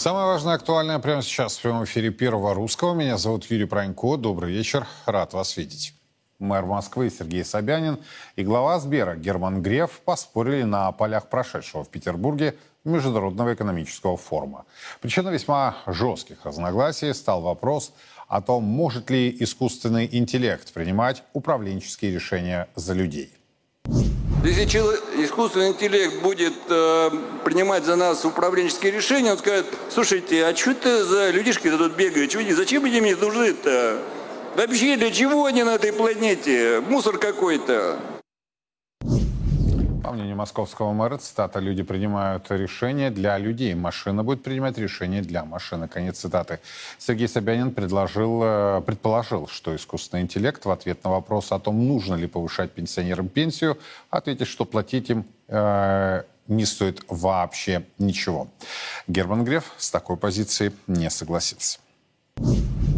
[0.00, 2.94] Самое важное, актуальное прямо сейчас в прямом эфире Первого Русского.
[2.94, 4.16] Меня зовут Юрий Пронько.
[4.16, 4.86] Добрый вечер.
[5.04, 5.92] Рад вас видеть.
[6.38, 7.98] Мэр Москвы Сергей Собянин
[8.34, 14.64] и глава Сбера Герман Греф поспорили на полях прошедшего в Петербурге Международного экономического форума.
[15.02, 17.92] Причиной весьма жестких разногласий стал вопрос
[18.26, 23.34] о том, может ли искусственный интеллект принимать управленческие решения за людей.
[24.42, 24.64] Если
[25.22, 27.10] искусственный интеллект будет э,
[27.44, 32.30] принимать за нас управленческие решения, он скажет, слушайте, а что это за людишки тут бегают?
[32.30, 33.98] Чего, зачем они мне нужны-то?
[34.56, 36.82] Вообще, для чего они на этой планете?
[36.88, 37.98] Мусор какой-то.
[40.02, 43.74] По мнению московского мэра, цитата, люди принимают решения для людей.
[43.74, 45.88] Машина будет принимать решения для машины.
[45.88, 46.58] Конец цитаты.
[46.98, 52.14] Сергей Собянин предложил, э, предположил, что искусственный интеллект в ответ на вопрос о том, нужно
[52.14, 53.76] ли повышать пенсионерам пенсию,
[54.08, 58.48] ответит, что платить им э, не стоит вообще ничего.
[59.06, 61.78] Герман Греф с такой позицией не согласился.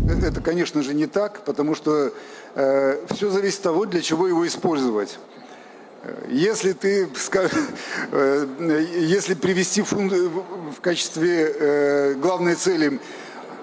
[0.09, 2.13] Это, конечно же, не так, потому что
[2.55, 5.19] э, все зависит от того, для чего его использовать.
[6.29, 7.09] Если ты,
[8.13, 13.01] э, если привести фунт в качестве э, главной цели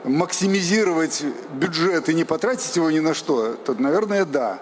[0.05, 1.23] максимизировать
[1.53, 4.61] бюджет и не потратить его ни на что, то, наверное, да.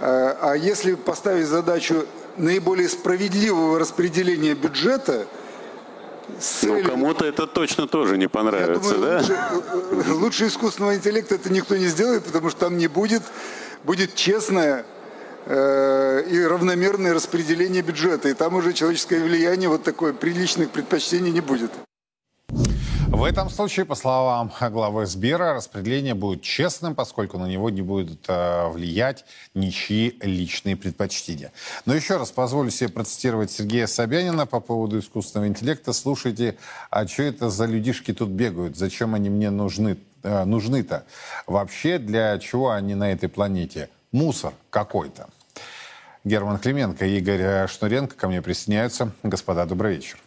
[0.00, 2.04] Э, а если поставить задачу
[2.36, 5.26] наиболее справедливого распределения бюджета,
[6.28, 6.84] ну, целью...
[6.84, 9.52] Ну, кому-то это точно тоже не понравится, думаю, да?
[9.90, 13.22] Лучше, лучше искусственного интеллекта это никто не сделает, потому что там не будет,
[13.82, 14.97] будет честная Э,
[15.46, 18.28] и равномерное распределение бюджета.
[18.28, 21.70] И там уже человеческое влияние вот такое приличных предпочтений не будет.
[23.18, 28.20] В этом случае, по словам главы Сбера, распределение будет честным, поскольку на него не будут
[28.28, 31.50] э, влиять ничьи личные предпочтения.
[31.84, 35.92] Но еще раз позволю себе процитировать Сергея Собянина по поводу искусственного интеллекта.
[35.94, 36.58] Слушайте,
[36.90, 38.76] а что это за людишки тут бегают?
[38.76, 41.04] Зачем они мне нужны, э, нужны-то?
[41.48, 43.88] Вообще, для чего они на этой планете?
[44.12, 45.28] Мусор какой-то.
[46.24, 49.12] Герман Клименко и Игорь Шнуренко ко мне присоединяются.
[49.22, 50.18] Господа, добрый вечер.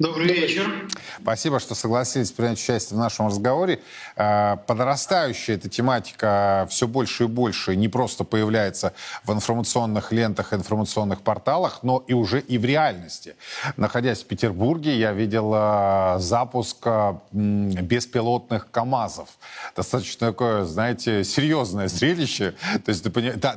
[0.00, 0.88] Добрый вечер.
[1.22, 3.80] Спасибо, что согласились принять участие в нашем разговоре.
[4.16, 11.20] А, подрастающая эта тематика все больше и больше не просто появляется в информационных лентах, информационных
[11.20, 13.36] порталах, но и уже и в реальности.
[13.76, 19.28] Находясь в Петербурге, я видел а, запуск а, беспилотных КАМАЗов.
[19.76, 22.56] Достаточно такое, знаете, серьезное зрелище.
[22.84, 23.06] То есть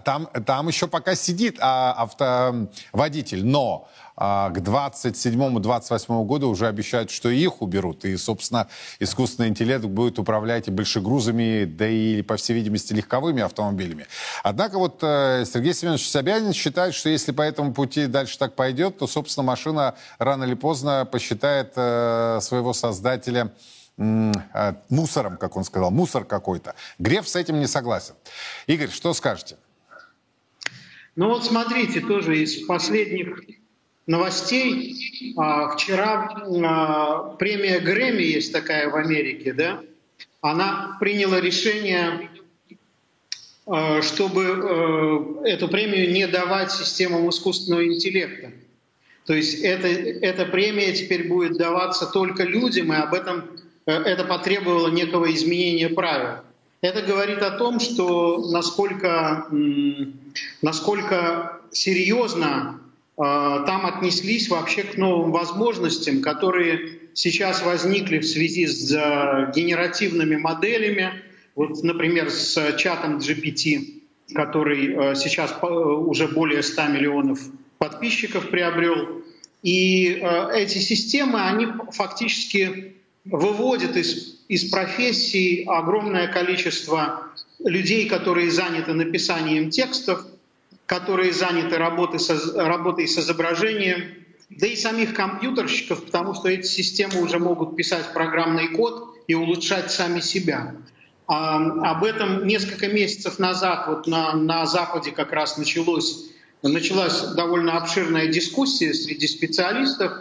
[0.06, 3.90] там, там еще пока сидит автоводитель, но
[4.20, 8.04] а, к 27-28 году уже обещают, что их уберут.
[8.04, 8.68] И, собственно,
[9.00, 14.08] искусственный интеллект будет управлять и большегрузами, да и, по всей видимости, легковыми автомобилями.
[14.44, 18.98] Однако вот э, Сергей Семенович Собянин считает, что если по этому пути дальше так пойдет,
[18.98, 23.54] то, собственно, машина рано или поздно посчитает э, своего создателя
[24.00, 26.74] э, мусором, как он сказал, мусор какой-то.
[26.98, 28.16] Греф с этим не согласен.
[28.66, 29.58] Игорь, что скажете?
[31.16, 33.40] Ну вот смотрите, тоже из последних
[34.08, 35.36] новостей.
[35.38, 36.30] А, вчера
[36.66, 39.82] а, премия Грэмми есть такая в Америке, да?
[40.42, 42.30] Она приняла решение,
[43.68, 48.52] а, чтобы эту премию не давать системам искусственного интеллекта.
[49.26, 53.44] То есть это, эта премия теперь будет даваться только людям, и об этом
[53.86, 56.44] э, это потребовало некого изменения правил.
[56.80, 59.48] Это говорит о том, что насколько,
[60.62, 62.80] насколько серьезно
[63.18, 71.24] там отнеслись вообще к новым возможностям, которые сейчас возникли в связи с э, генеративными моделями.
[71.56, 74.04] Вот, например, с чатом GPT,
[74.36, 77.40] который э, сейчас э, уже более 100 миллионов
[77.80, 79.24] подписчиков приобрел.
[79.64, 80.24] И
[80.54, 82.94] эти системы, они фактически
[83.26, 87.24] выводят из, из профессии огромное количество
[87.60, 90.24] людей, которые заняты написанием текстов,
[90.88, 97.22] которые заняты работой, со, работой с изображением, да и самих компьютерщиков, потому что эти системы
[97.22, 100.76] уже могут писать программный код и улучшать сами себя.
[101.28, 106.30] А, об этом несколько месяцев назад вот на, на Западе как раз началось,
[106.64, 110.14] началась довольно обширная дискуссия среди специалистов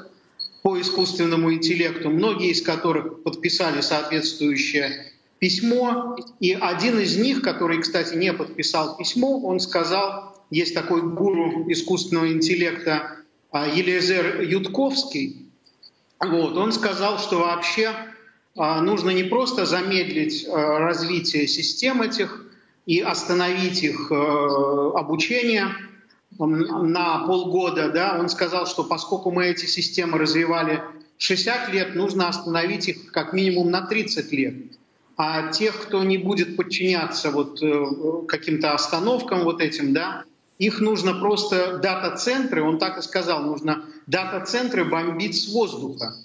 [0.62, 6.16] по искусственному интеллекту, многие из которых подписали соответствующее письмо.
[6.40, 12.32] И один из них, который, кстати, не подписал письмо, он сказал, есть такой гуру искусственного
[12.32, 13.16] интеллекта
[13.50, 15.50] а, Елизер Ютковский.
[16.20, 17.92] Вот, он сказал, что вообще
[18.56, 22.44] а, нужно не просто замедлить а, развитие систем этих
[22.86, 25.74] и остановить их обучение
[26.38, 27.90] на полгода.
[27.90, 28.16] Да?
[28.20, 30.82] Он сказал, что поскольку мы эти системы развивали
[31.18, 34.54] 60 лет, нужно остановить их как минимум на 30 лет.
[35.16, 37.86] А тех, кто не будет подчиняться вот э,
[38.28, 40.24] каким-то остановкам вот этим, да,
[40.58, 46.16] их нужно просто дата-центры, он так и сказал, нужно дата-центры бомбить с воздуха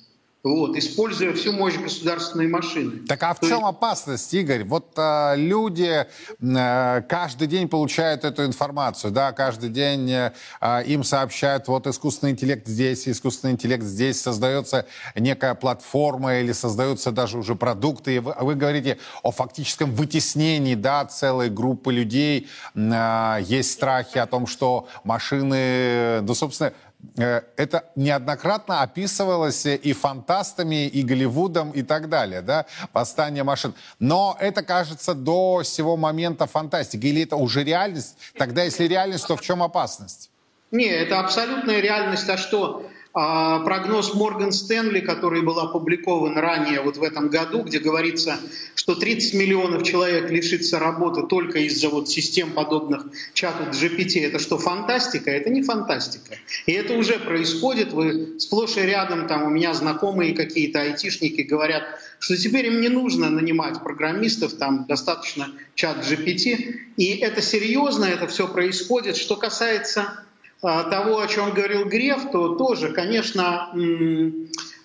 [0.43, 3.05] вот, используя всю мощь государственной машины.
[3.07, 3.69] Так а в То чем есть...
[3.69, 4.63] опасность, Игорь?
[4.63, 6.07] Вот а, люди
[6.41, 10.11] а, каждый день получают эту информацию, да, каждый день
[10.59, 17.11] а, им сообщают, вот искусственный интеллект здесь, искусственный интеллект здесь, создается некая платформа или создаются
[17.11, 18.15] даже уже продукты.
[18.15, 22.47] И вы, вы говорите о фактическом вытеснении, да, целой группы людей.
[22.75, 26.73] А, есть страхи о том, что машины, ну, собственно,
[27.15, 33.73] это неоднократно описывалось и фантастами, и Голливудом, и так далее, да, восстание машин.
[33.99, 37.05] Но это, кажется, до сего момента фантастика.
[37.07, 38.17] Или это уже реальность?
[38.37, 40.29] Тогда, если реальность, то в чем опасность?
[40.71, 42.29] Не, это абсолютная реальность.
[42.29, 42.85] А что?
[43.13, 48.39] А прогноз Морган Стэнли, который был опубликован ранее вот в этом году, где говорится,
[48.73, 54.57] что 30 миллионов человек лишится работы только из-за вот систем подобных чату GPT, это что,
[54.57, 55.29] фантастика?
[55.29, 56.37] Это не фантастика.
[56.65, 57.91] И это уже происходит.
[57.91, 61.83] Вы сплошь и рядом, там у меня знакомые какие-то айтишники говорят,
[62.19, 66.75] что теперь им не нужно нанимать программистов, там достаточно чат GPT.
[66.95, 69.17] И это серьезно, это все происходит.
[69.17, 70.23] Что касается
[70.61, 73.73] того, о чем говорил Греф, то тоже, конечно,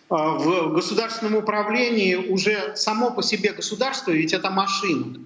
[0.08, 5.18] а, в государственном управлении уже само по себе государство, ведь это машина.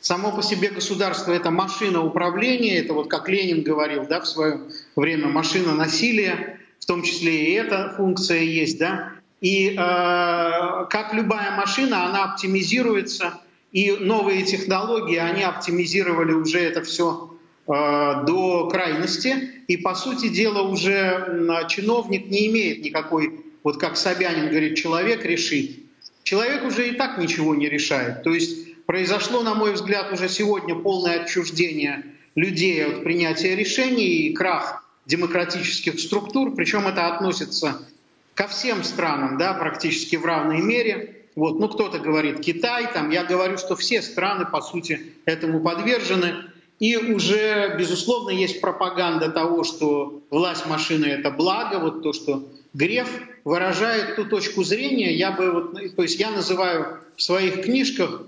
[0.00, 4.60] Само по себе государство— это машина управления, это вот как Ленин говорил да, в свое
[4.94, 8.78] время, машина насилия, в том числе и эта функция есть.
[8.78, 9.12] Да?
[9.40, 13.34] И э, как любая машина, она оптимизируется,
[13.72, 17.27] и новые технологии, они оптимизировали уже это все
[17.68, 24.76] до крайности, и, по сути дела, уже чиновник не имеет никакой, вот как Собянин говорит,
[24.76, 25.84] человек решить.
[26.22, 28.22] Человек уже и так ничего не решает.
[28.22, 32.04] То есть произошло, на мой взгляд, уже сегодня полное отчуждение
[32.34, 37.86] людей от принятия решений и крах демократических структур, причем это относится
[38.34, 41.16] ко всем странам, да, практически в равной мере.
[41.34, 46.34] Вот, ну, кто-то говорит Китай, там, я говорю, что все страны, по сути, этому подвержены.
[46.78, 53.08] И уже, безусловно, есть пропаганда того, что власть машины— это благо, вот то, что Греф
[53.44, 58.22] выражает ту точку зрения, я бы вот, ну, то есть я называю в своих книжках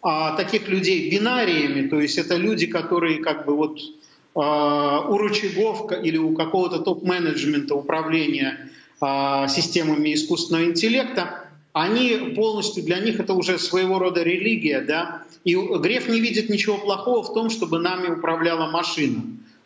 [0.00, 3.78] а, таких людей бинариями, то есть это люди, которые как бы вот
[4.34, 8.70] а, у рычагов или у какого-то топ-менеджмента управления
[9.00, 11.39] а, системами искусственного интеллекта,
[11.72, 16.78] они полностью, для них это уже своего рода религия, да, и Греф не видит ничего
[16.78, 19.22] плохого в том, чтобы нами управляла машина.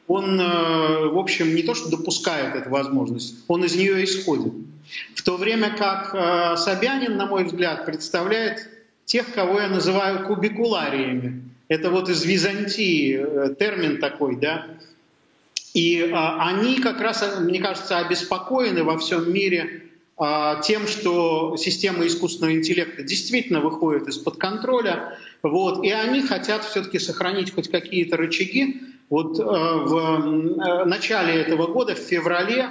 [0.07, 4.53] Он, э, в общем, не то что допускает эту возможность, он из нее исходит.
[5.15, 8.69] В то время как э, Собянин, на мой взгляд, представляет
[9.07, 11.43] тех, кого я называю кубикулариями.
[11.69, 14.67] Это вот из Византии э, термин такой, да.
[15.73, 19.84] И они как раз, мне кажется, обеспокоены во всем мире
[20.17, 27.53] тем, что система искусственного интеллекта действительно выходит из-под контроля, вот, и они хотят все-таки сохранить
[27.53, 28.81] хоть какие-то рычаги.
[29.11, 32.71] Вот э, в э, начале этого года, в феврале,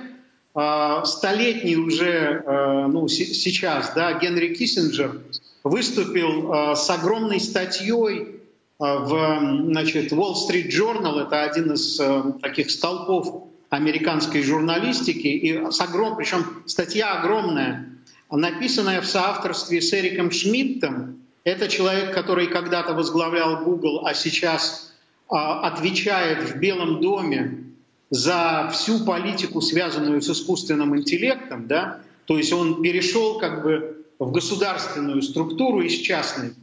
[0.55, 2.43] э, столетний уже,
[2.89, 5.21] ну, сейчас, да, Генри Киссинджер
[5.63, 8.41] выступил с огромной статьей
[8.79, 12.01] в значит, Wall Street Journal, это один из
[12.41, 16.15] таких столпов американской журналистики, и с огром...
[16.15, 17.89] причем статья огромная,
[18.29, 21.23] написанная в соавторстве с Эриком Шмидтом.
[21.43, 24.93] Это человек, который когда-то возглавлял Google, а сейчас
[25.27, 27.63] а, отвечает в Белом доме
[28.11, 34.31] за всю политику, связанную с искусственным интеллектом, да, то есть он перешел как бы в
[34.31, 36.53] государственную структуру из частной,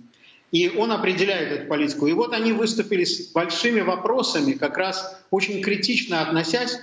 [0.52, 2.06] и он определяет эту политику.
[2.06, 6.78] И вот они выступили с большими вопросами, как раз очень критично относясь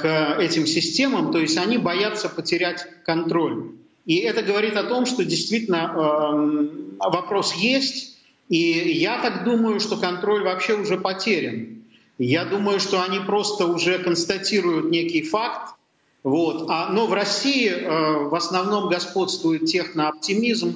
[0.00, 3.72] к этим системам, то есть они боятся потерять контроль.
[4.04, 8.16] И это говорит о том, что действительно эм, вопрос есть,
[8.48, 11.84] и я так думаю, что контроль вообще уже потерян.
[12.18, 15.74] Я думаю, что они просто уже констатируют некий факт,
[16.22, 16.66] вот.
[16.68, 20.74] А, но в России э, в основном господствует технооптимизм.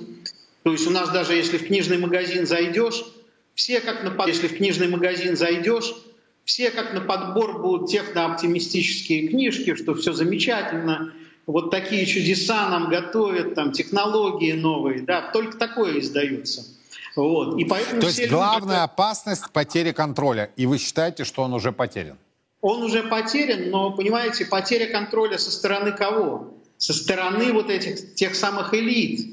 [0.62, 3.04] То есть у нас даже если в книжный магазин зайдешь,
[3.54, 5.92] все как на если в книжный магазин зайдешь,
[6.44, 11.12] все как на подбор будут технооптимистические книжки, что все замечательно,
[11.46, 16.64] вот такие чудеса нам готовят, там технологии новые, да, только такое издается.
[17.14, 17.58] Вот.
[17.58, 18.84] И поэтому То есть главная люди...
[18.84, 22.16] опасность— потери контроля, и вы считаете, что он уже потерян?
[22.60, 26.54] Он уже потерян, но, понимаете, потеря контроля со стороны кого?
[26.82, 29.24] со стороны вот этих тех самых элит.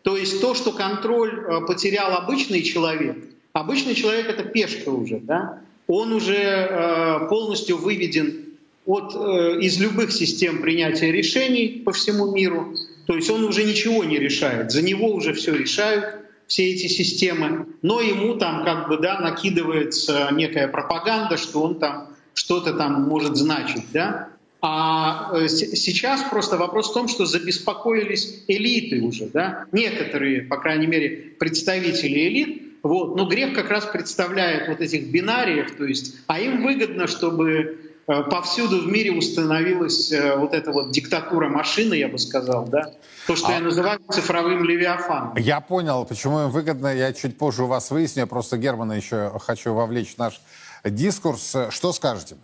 [0.00, 3.22] То есть то, что контроль э, потерял обычный человек,
[3.52, 8.44] обычный человек это пешка уже, да, он уже э, полностью выведен
[8.84, 12.74] от, э, из любых систем принятия решений по всему миру.
[13.06, 17.66] То есть он уже ничего не решает, за него уже все решают все эти системы,
[17.82, 23.36] но ему там как бы да, накидывается некая пропаганда, что он там что-то там может
[23.36, 23.84] значить.
[23.92, 24.28] Да?
[24.62, 29.66] А э, сейчас просто вопрос в том, что забеспокоились элиты уже, да?
[29.72, 33.16] некоторые, по крайней мере, представители элит, вот.
[33.16, 38.22] Но грех как раз представляет вот этих бинариев, то есть, а им выгодно, чтобы э,
[38.24, 42.92] повсюду в мире установилась э, вот эта вот диктатура машины, я бы сказал, да,
[43.26, 43.52] то, что а...
[43.52, 45.36] я называю цифровым левиафаном.
[45.36, 49.32] Я понял, почему им выгодно, я чуть позже у вас выясню, я просто Германа еще
[49.40, 50.40] хочу вовлечь в наш
[50.84, 51.56] дискурс.
[51.70, 52.36] Что скажете?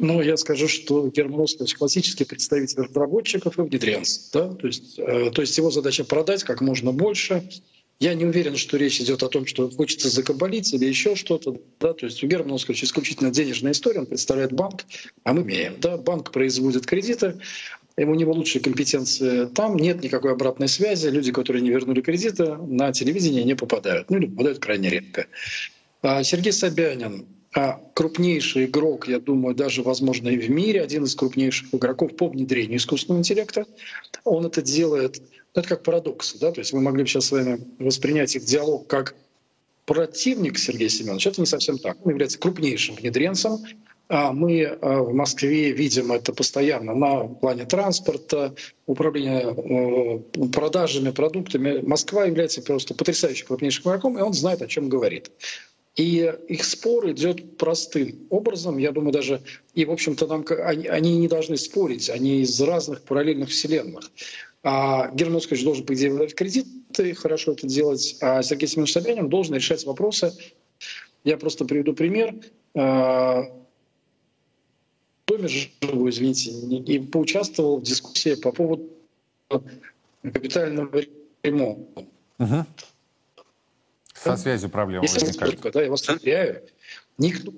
[0.00, 4.32] Ну, я скажу, что Герман Оскарович классический представитель разработчиков и внедренцев.
[4.32, 4.48] Да?
[4.54, 7.46] То, есть, э, то есть его задача продать как можно больше,
[8.00, 11.60] я не уверен, что речь идет о том, что хочется закабалить или еще что-то.
[11.78, 11.92] Да?
[11.92, 14.84] То есть у Германа Оскаровича исключительно денежная история, он представляет банк,
[15.22, 15.78] а мы имеем.
[15.80, 15.98] Да?
[15.98, 17.40] Банк производит кредиты,
[17.96, 21.08] у него лучшие компетенции там, нет никакой обратной связи.
[21.08, 24.08] Люди, которые не вернули кредиты, на телевидение не попадают.
[24.08, 25.26] Ну или попадают крайне редко.
[26.00, 27.26] А Сергей Собянин,
[27.94, 32.78] крупнейший игрок, я думаю, даже, возможно, и в мире, один из крупнейших игроков по внедрению
[32.78, 33.66] искусственного интеллекта.
[34.24, 35.20] Он это делает
[35.54, 38.86] это как парадоксы, да, то есть мы могли бы сейчас с вами воспринять их диалог
[38.86, 39.16] как
[39.84, 41.30] противник Сергея Семеновича.
[41.30, 41.96] Это не совсем так.
[42.04, 43.58] Он является крупнейшим внедренцем.
[44.08, 48.54] А мы а, в Москве видим это постоянно на плане транспорта,
[48.86, 51.80] управления э, продажами, продуктами.
[51.80, 55.30] Москва является просто потрясающим крупнейшим игроком, и он знает, о чем говорит.
[55.96, 58.78] И их спор идет простым образом.
[58.78, 59.42] Я думаю, даже
[59.74, 64.10] и, в общем-то, нам они, они не должны спорить, они из разных параллельных вселенных.
[64.62, 69.84] А Герман Оскарович должен, выдавать кредиты, хорошо это делать, а Сергей Семенович Собянин должен решать
[69.84, 70.32] вопросы.
[71.24, 72.34] Я просто приведу пример.
[72.74, 73.44] А,
[75.30, 78.88] доме живу, извините, и поучаствовал в дискуссии по поводу
[80.22, 81.02] капитального
[81.42, 82.04] ремонта.
[82.38, 82.66] Угу.
[84.22, 85.60] Со связью проблема Если возникает.
[85.72, 86.62] Да, я вас уверяю,
[87.18, 87.52] никто,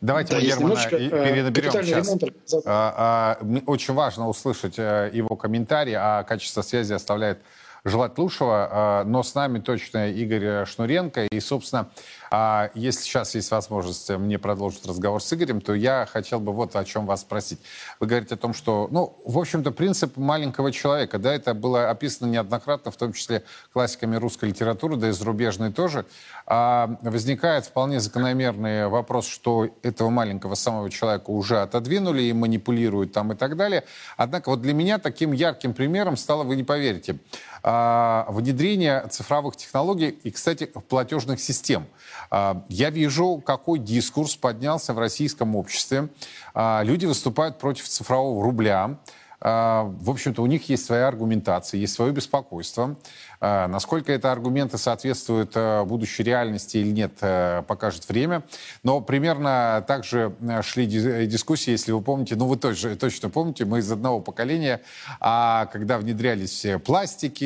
[0.00, 2.06] Давайте да, мы Германа э, перенаберем сейчас.
[2.06, 2.24] Ремонт...
[2.66, 7.38] А, а, очень важно услышать э, его комментарий, а качество связи оставляет
[7.84, 8.68] желать лучшего.
[8.70, 11.24] А, но с нами точно Игорь Шнуренко.
[11.26, 11.90] И, собственно,
[12.36, 16.74] а если сейчас есть возможность мне продолжить разговор с Игорем, то я хотел бы вот
[16.74, 17.60] о чем вас спросить.
[18.00, 22.28] Вы говорите о том, что, ну, в общем-то, принцип маленького человека, да, это было описано
[22.28, 26.06] неоднократно, в том числе классиками русской литературы, да и зарубежной тоже.
[26.44, 33.30] А возникает вполне закономерный вопрос, что этого маленького самого человека уже отодвинули и манипулируют там
[33.30, 33.84] и так далее.
[34.16, 37.16] Однако вот для меня таким ярким примером стало, вы не поверите,
[37.62, 41.86] а, внедрение цифровых технологий и, кстати, платежных систем.
[42.30, 46.08] А, я вижу, какой дискурс поднялся в российском обществе.
[46.54, 48.98] А, люди выступают против цифрового рубля.
[49.40, 52.96] А, в общем-то, у них есть своя аргументация, есть свое беспокойство.
[53.40, 58.42] А, насколько это аргументы соответствуют э, будущей реальности или нет, э, покажет время.
[58.82, 60.86] Но примерно так же э, шли
[61.26, 64.80] дискуссии, если вы помните, ну вы точно, точно помните, мы из одного поколения,
[65.20, 67.44] а когда внедрялись все пластики,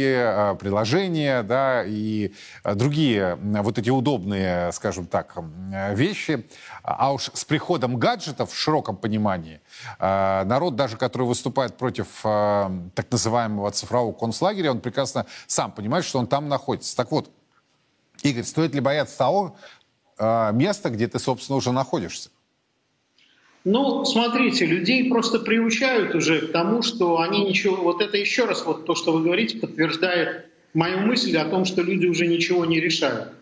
[0.61, 2.33] приложения, да, и
[2.65, 5.37] другие вот эти удобные, скажем так,
[5.95, 6.47] вещи,
[6.97, 9.61] а уж с приходом гаджетов в широком понимании,
[9.99, 16.19] народ даже, который выступает против так называемого цифрового концлагеря, он прекрасно сам понимает, понимает, что
[16.19, 16.97] он там находится.
[16.97, 17.31] Так вот,
[18.23, 19.57] Игорь, стоит ли бояться того
[20.19, 22.31] э, места, где ты, собственно, уже находишься?
[23.65, 27.77] Ну, смотрите, людей просто приучают уже к тому, что они ничего...
[27.77, 31.83] Вот это еще раз, вот то, что вы говорите, подтверждает мою мысль о том, что
[31.83, 33.33] люди уже ничего не решают.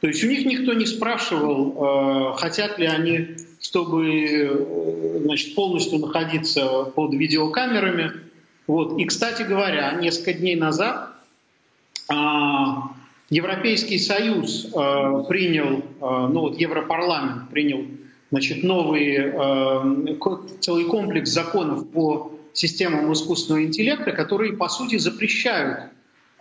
[0.00, 5.98] То есть у них никто не спрашивал, э, хотят ли они, чтобы э, значит, полностью
[5.98, 8.12] находиться под видеокамерами.
[8.66, 8.98] Вот.
[8.98, 11.10] И, кстати говоря, несколько дней назад
[12.08, 12.92] а,
[13.28, 14.68] Европейский Союз э,
[15.28, 17.84] принял, ну вот Европарламент принял
[18.30, 19.32] значит, новый
[20.60, 25.90] целый комплекс законов по системам искусственного интеллекта, которые, по сути, запрещают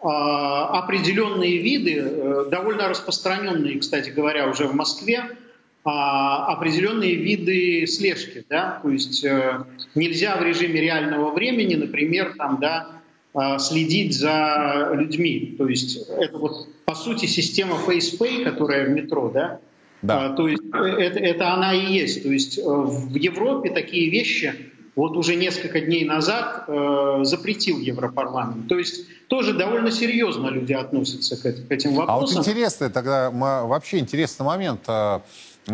[0.02, 5.26] определенные виды, довольно распространенные, кстати говоря, уже в Москве,
[5.84, 8.46] определенные виды слежки.
[8.50, 8.80] Да?
[8.82, 9.26] То есть
[9.96, 13.00] нельзя в режиме реального времени, например, там, да,
[13.34, 15.56] а, следить за людьми.
[15.58, 19.60] То есть это вот по сути система FacePay, которая в метро, да?
[20.02, 20.26] Да.
[20.26, 22.24] А, то есть э, это, это она и есть.
[22.24, 28.68] То есть э, в Европе такие вещи вот уже несколько дней назад э, запретил Европарламент.
[28.68, 32.38] То есть тоже довольно серьезно люди относятся к, к этим вопросам.
[32.38, 34.82] А вот интересный тогда вообще интересный момент.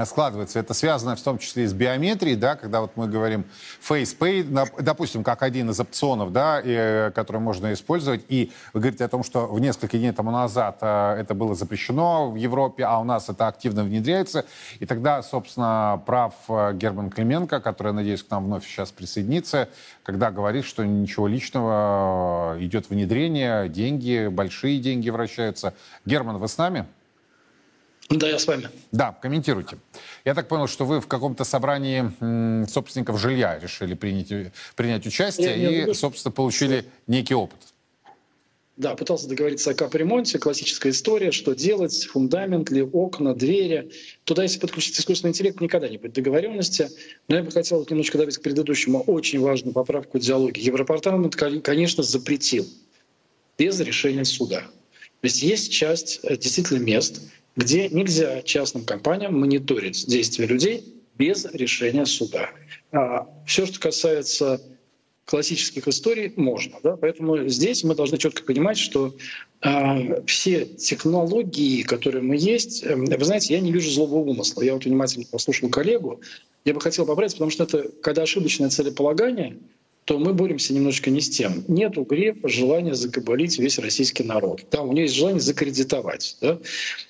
[0.03, 0.59] Складывается.
[0.59, 3.45] Это связано в том числе и с биометрией, да, когда вот мы говорим
[3.87, 8.25] FacePay, допустим, как один из опционов, да, и, который можно использовать.
[8.27, 12.29] И вы говорите о том, что в несколько дней тому назад а, это было запрещено
[12.29, 14.45] в Европе, а у нас это активно внедряется.
[14.79, 19.69] И тогда, собственно, прав а, Герман Клименко, который, надеюсь, к нам вновь сейчас присоединится,
[20.03, 25.73] когда говорит, что ничего личного, а, идет внедрение, деньги, большие деньги вращаются.
[26.05, 26.85] Герман, вы с нами?
[28.09, 28.69] Да, я с вами.
[28.91, 29.77] Да, комментируйте.
[30.25, 35.69] Я так понял, что вы в каком-то собрании собственников жилья решили принять, принять участие я,
[35.69, 37.59] и, я собственно, получили некий опыт.
[38.77, 43.89] Да, пытался договориться о капремонте, классическая история, что делать, фундамент ли, окна, двери.
[44.25, 46.89] Туда, если подключить искусственный интеллект, никогда не будет договоренности.
[47.29, 50.59] Но я бы хотел немножко добавить к предыдущему очень важную поправку диалоги.
[50.59, 52.67] Европарламент, конечно, запретил
[53.57, 54.59] без решения суда.
[54.61, 57.21] То есть есть часть э, действительно мест,
[57.55, 60.83] где нельзя частным компаниям мониторить действия людей
[61.17, 62.49] без решения суда.
[62.91, 64.61] А все, что касается
[65.25, 66.77] классических историй, можно.
[66.83, 66.97] Да?
[66.97, 69.15] Поэтому здесь мы должны четко понимать, что
[69.61, 74.61] э, все технологии, которые мы есть, э, вы знаете, я не вижу злого умысла.
[74.61, 76.21] Я вот внимательно послушал коллегу.
[76.63, 79.57] Я бы хотел поправить, потому что это когда ошибочное целеполагание—
[80.05, 81.65] то мы боремся немножечко не с тем.
[81.67, 84.63] Нет у Грефа желания закабалить весь российский народ.
[84.71, 86.37] Да, у него есть желание закредитовать.
[86.41, 86.59] Да?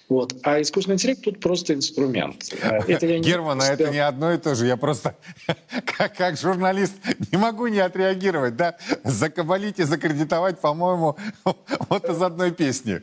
[0.08, 0.34] Вот.
[0.44, 2.54] А искусственный интеллект тут просто инструмент.
[2.64, 4.66] А это я Герман, а это не одно и то же.
[4.66, 5.18] Я просто
[5.86, 6.94] как, как журналист
[7.34, 8.56] не могу не отреагировать.
[8.56, 8.78] Да?
[9.04, 11.18] Закабалить и закредитовать, по-моему,
[11.90, 13.02] вот из одной песни.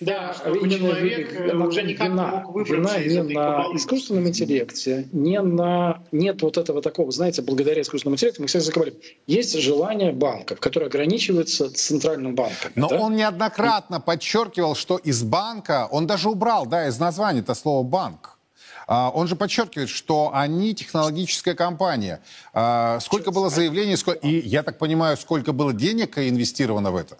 [0.00, 5.08] Да, чтобы человек э, уже никак вина, не мог выбраться вина не на искусственном интеллекте,
[5.12, 6.02] не на...
[6.12, 8.94] Нет вот этого такого, знаете, благодаря искусственному интеллекту, мы всегда говорим,
[9.26, 12.72] есть желание банков, которые ограничиваются центральным банком.
[12.74, 13.00] Но да?
[13.00, 18.38] он неоднократно подчеркивал, что из банка, он даже убрал, да, из названия это слово «банк».
[18.86, 22.20] А, он же подчеркивает, что они технологическая компания.
[22.52, 27.16] А, сколько было заявлений, и я так понимаю, сколько было денег инвестировано в это?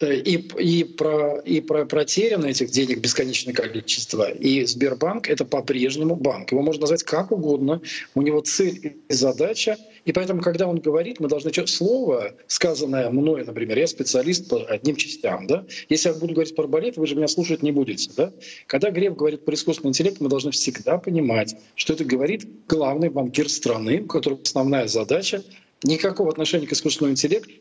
[0.00, 4.30] И, и, про, и про протеряно этих денег бесконечное количество.
[4.30, 6.52] И Сбербанк— это по-прежнему банк.
[6.52, 7.80] Его можно назвать как угодно.
[8.14, 9.76] У него цель и задача.
[10.04, 11.52] И поэтому, когда он говорит, мы должны...
[11.66, 15.46] Слово, сказанное мной, например, я специалист по одним частям.
[15.46, 15.64] Да?
[15.88, 18.10] Если я буду говорить про балет, вы же меня слушать не будете.
[18.16, 18.32] Да?
[18.66, 23.48] Когда Греф говорит про искусственный интеллект, мы должны всегда понимать, что это говорит главный банкир
[23.48, 25.42] страны, у которого основная задача
[25.84, 27.52] никакого отношения к искусственному интеллекту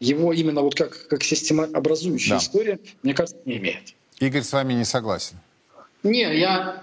[0.00, 2.42] его именно вот как, как системообразующая да.
[2.42, 3.94] история, мне кажется, не имеет.
[4.18, 5.36] Игорь с вами не согласен.
[6.02, 6.82] Не, я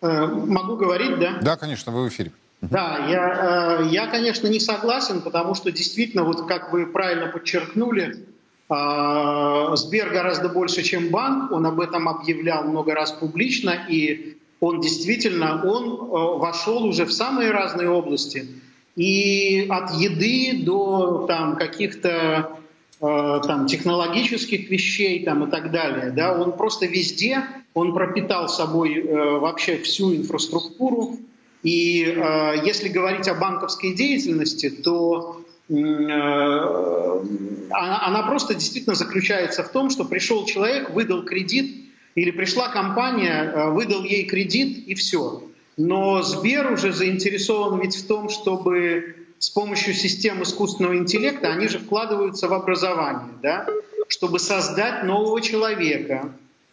[0.00, 1.38] э, могу говорить, да?
[1.40, 2.32] Да, конечно, вы в эфире.
[2.60, 8.26] Да, я, э, я, конечно, не согласен, потому что действительно, вот как вы правильно подчеркнули,
[8.68, 11.52] э, Сбер гораздо больше, чем банк.
[11.52, 17.12] Он об этом объявлял много раз публично, и он действительно, он э, вошел уже в
[17.12, 18.48] самые разные области
[18.98, 22.58] и от еды до там, каких-то
[23.00, 26.10] э, там, технологических вещей там, и так далее.
[26.10, 26.36] Да?
[26.36, 31.16] Он просто везде, он пропитал собой э, вообще всю инфраструктуру.
[31.62, 35.74] И э, если говорить о банковской деятельности, то э,
[37.70, 41.84] она, она просто действительно заключается в том, что пришел человек, выдал кредит,
[42.16, 45.44] или пришла компания, э, выдал ей кредит, и все.
[45.78, 51.78] Но Сбер уже заинтересован ведь в том, чтобы с помощью систем искусственного интеллекта, они же
[51.78, 53.64] вкладываются в образование, да,
[54.08, 56.32] чтобы создать нового человека.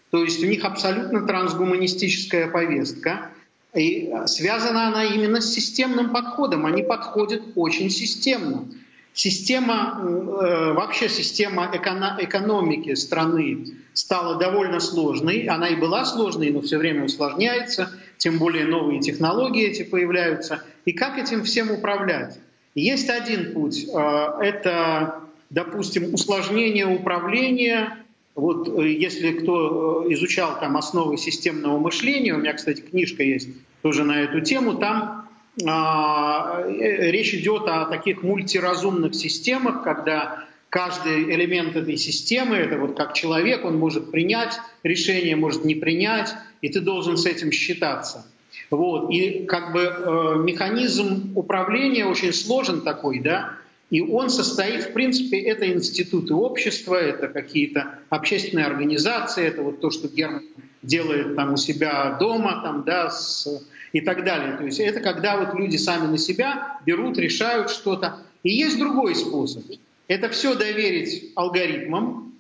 [0.09, 3.29] То есть у них абсолютно трансгуманистическая повестка.
[3.75, 6.65] И связана она именно с системным подходом.
[6.65, 8.65] Они подходят очень системно.
[9.13, 15.43] Система, э, вообще система эконо экономики страны стала довольно сложной.
[15.43, 20.63] Она и была сложной, но все время усложняется тем более новые технологии эти появляются.
[20.85, 22.39] И как этим всем управлять?
[22.75, 23.87] Есть один путь.
[23.93, 27.97] А, это, допустим, усложнение управления.
[28.35, 33.49] Вот э, если кто э, изучал там основы системного мышления, у меня, кстати, книжка есть
[33.81, 35.29] тоже на эту тему, там
[35.65, 42.97] а, э, речь идет о таких мультиразумных системах, когда каждый элемент этой системы, это вот
[42.97, 46.33] как человек, он может принять решение, может не принять,
[46.65, 48.25] и ты должен с этим считаться.
[48.71, 49.11] Вот.
[49.11, 53.51] И как бы э, механизм управления очень сложен такой, да,
[53.91, 59.91] и он состоит, в принципе, это институты общества, это какие-то общественные организации, это вот то,
[59.91, 60.41] что Герман
[60.81, 63.47] делает там у себя дома, там, да, с,
[63.93, 64.57] и так далее.
[64.57, 68.17] То есть это когда вот люди сами на себя берут, решают что-то.
[68.41, 69.63] И есть другой способ.
[70.07, 72.33] Это все доверить алгоритмам,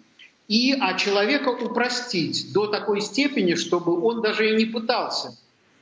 [0.47, 5.37] и а человека упростить до такой степени, чтобы он даже и не пытался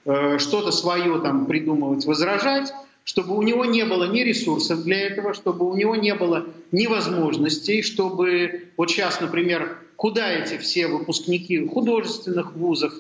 [0.06, 2.74] э, что-то свое там придумывать, возражать,
[3.04, 6.88] чтобы у него не было ни ресурсов для этого, чтобы у него не было ни
[6.88, 12.94] возможностей, чтобы вот сейчас, например, куда эти все выпускники художественных вузов,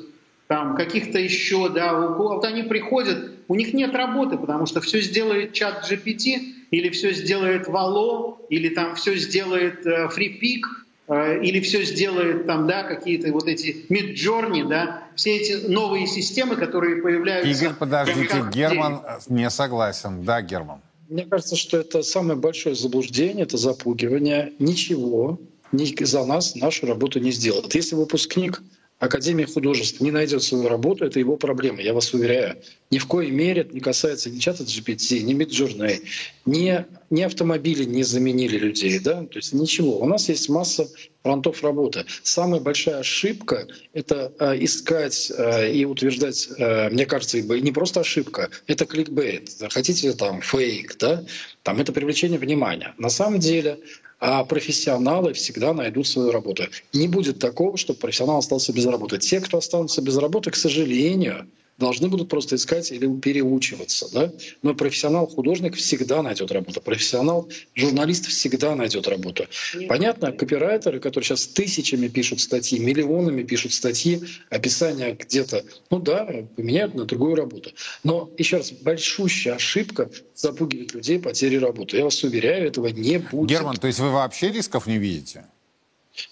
[0.48, 5.54] там каких-то еще, да, вот они приходят, у них нет работы, потому что все сделает
[5.54, 10.64] чат GPT, или все сделает Вало, или там все сделает э, FreePic,
[11.10, 17.02] или все сделает там, да, какие-то вот эти Midjourney, да, все эти новые системы, которые
[17.02, 17.52] появляются.
[17.52, 20.24] Игорь, подождите, Герман не согласен.
[20.24, 20.80] Да, Герман.
[21.10, 24.54] Мне кажется, что это самое большое заблуждение, это запугивание.
[24.60, 25.40] Ничего
[25.72, 27.74] за нас нашу работу не сделает.
[27.76, 28.62] Если выпускник
[29.04, 32.56] Академия художеств не найдет свою работу, это его проблема, я вас уверяю.
[32.90, 36.04] Ни в коей мере это не касается ни чата GPT, ни Midjourney,
[36.46, 39.00] ни, ни автомобили не заменили людей.
[39.00, 39.26] Да?
[39.26, 40.00] То есть ничего.
[40.00, 40.88] У нас есть масса
[41.22, 42.06] фронтов работы.
[42.24, 48.52] Самая большая ошибка— это э, искать э, и утверждать, э, мне кажется, не просто ошибка,
[48.68, 49.50] это кликбейт.
[49.70, 51.26] Хотите там фейк, да?
[51.64, 52.94] Там это привлечение внимания.
[52.98, 53.80] На самом деле
[54.26, 56.64] а профессионалы всегда найдут свою работу.
[56.94, 59.18] Не будет такого, чтобы профессионал остался без работы.
[59.18, 61.46] Те, кто останутся без работы, к сожалению,
[61.84, 64.12] должны будут просто искать или переучиваться.
[64.12, 64.32] Да?
[64.62, 66.82] Но профессионал-художник всегда найдет работу.
[66.82, 69.46] Профессионал-журналист всегда найдет работу.
[69.88, 76.96] Понятно, копирайтеры, которые сейчас тысячами пишут статьи, миллионами пишут статьи, описания где-то, ну да, поменяют
[76.96, 77.72] на другую работу.
[78.04, 81.98] Но, еще раз, большущая ошибка запугивать людей потери работы.
[81.98, 83.50] Я вас уверяю, этого не будет.
[83.50, 85.46] Герман, то есть вы вообще рисков не видите?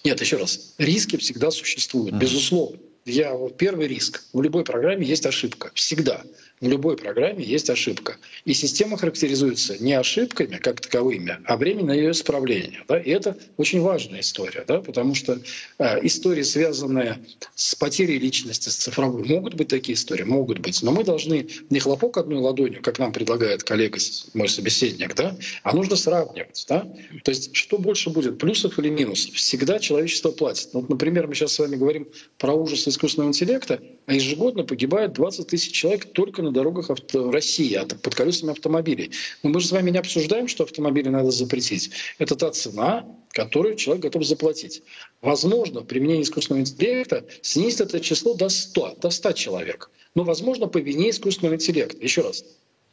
[0.04, 2.18] Нет, еще раз, риски всегда существуют, mm-hmm.
[2.18, 2.78] безусловно.
[3.04, 4.22] Я, вот первый риск.
[4.32, 5.70] В любой программе есть ошибка.
[5.74, 6.22] Всегда.
[6.62, 8.18] В любой программе есть ошибка.
[8.44, 12.84] И система характеризуется не ошибками как таковыми, а временем ее исправления.
[12.86, 13.00] Да?
[13.00, 14.80] И это очень важная история, да?
[14.80, 15.40] потому что
[15.78, 17.18] э, истории, связанные
[17.56, 20.80] с потерей личности, с цифровой, могут быть такие истории, могут быть.
[20.84, 23.98] Но мы должны не хлопок одной ладонью, как нам предлагает коллега,
[24.32, 25.36] мой собеседник, да?
[25.64, 26.64] а нужно сравнивать.
[26.68, 26.86] Да?
[27.24, 29.34] То есть что больше будет, плюсов или минусов?
[29.34, 30.68] Всегда человечество платит.
[30.74, 32.06] Вот, например, мы сейчас с вами говорим
[32.38, 37.30] про ужас искусственного интеллекта, а ежегодно погибает 20 тысяч человек только на дорогах авто...
[37.30, 39.10] России, а под колесами автомобилей.
[39.42, 41.90] Но мы же с вами не обсуждаем, что автомобили надо запретить.
[42.18, 44.82] Это та цена, которую человек готов заплатить.
[45.20, 49.90] Возможно, применение искусственного интеллекта снизит это число до 100, до 100 человек.
[50.14, 51.96] Но, возможно, по вине искусственного интеллекта.
[52.02, 52.44] Еще раз,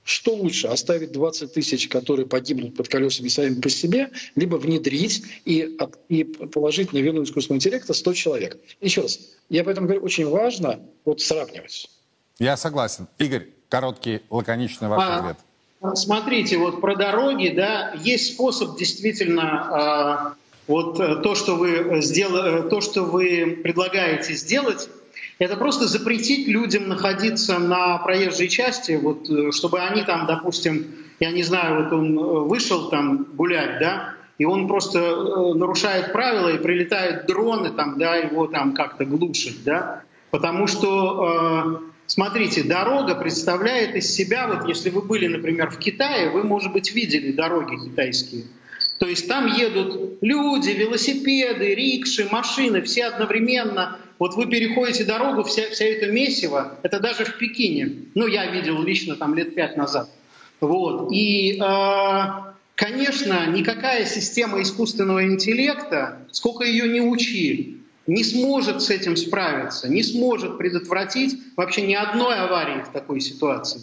[0.03, 5.77] что лучше, оставить 20 тысяч, которые погибнут под колесами сами по себе, либо внедрить и,
[6.07, 8.57] и положить на вину искусственного интеллекта 100 человек?
[8.81, 9.19] Еще раз,
[9.49, 11.89] я поэтому говорю, очень важно вот сравнивать.
[12.39, 13.07] Я согласен.
[13.17, 15.37] Игорь, короткий, лаконичный ваш а, ответ.
[15.97, 20.33] Смотрите, вот про дороги, да, есть способ действительно а,
[20.67, 24.89] вот э, то, что вы сделали, э, то, что вы предлагаете сделать,
[25.37, 30.85] это просто запретить людям находиться на проезжей части, вот, э, чтобы они там, допустим,
[31.19, 34.99] я не знаю, вот он вышел там гулять, да, и он просто
[35.55, 42.63] нарушает правила, и прилетают дроны, там, да, его там как-то глушат, да, потому что Смотрите,
[42.63, 47.31] дорога представляет из себя, вот если вы были, например, в Китае, вы, может быть, видели
[47.31, 48.45] дороги китайские.
[48.97, 53.99] То есть там едут люди, велосипеды, рикши, машины, все одновременно.
[54.17, 58.07] Вот вы переходите дорогу, вся, вся эта месиво, это даже в Пекине.
[58.15, 60.09] Ну, я видел лично там лет пять назад.
[60.61, 61.11] Вот.
[61.11, 62.23] И, э,
[62.73, 67.78] конечно, никакая система искусственного интеллекта, сколько ее не учи,
[68.09, 73.81] не сможет с этим справиться, не сможет предотвратить вообще ни одной аварии в такой ситуации.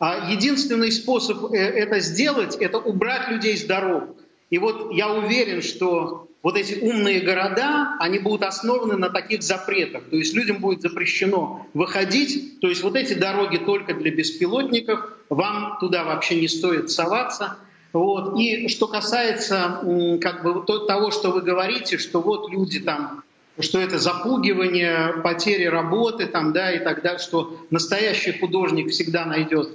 [0.00, 4.16] А единственный способ э, это сделать, это убрать людей с дорог.
[4.50, 10.02] И вот я уверен, что вот эти умные города, они будут основаны на таких запретах.
[10.10, 12.58] То есть людям будет запрещено выходить.
[12.60, 17.58] То есть вот эти дороги только для беспилотников, вам туда вообще не стоит соваться.
[17.92, 18.36] Вот.
[18.40, 19.82] И что касается
[20.20, 23.22] как бы, того, что вы говорите, что вот люди там
[23.58, 29.70] что это запугивание, потери работы там, да, и так далее, что настоящий художник всегда найдет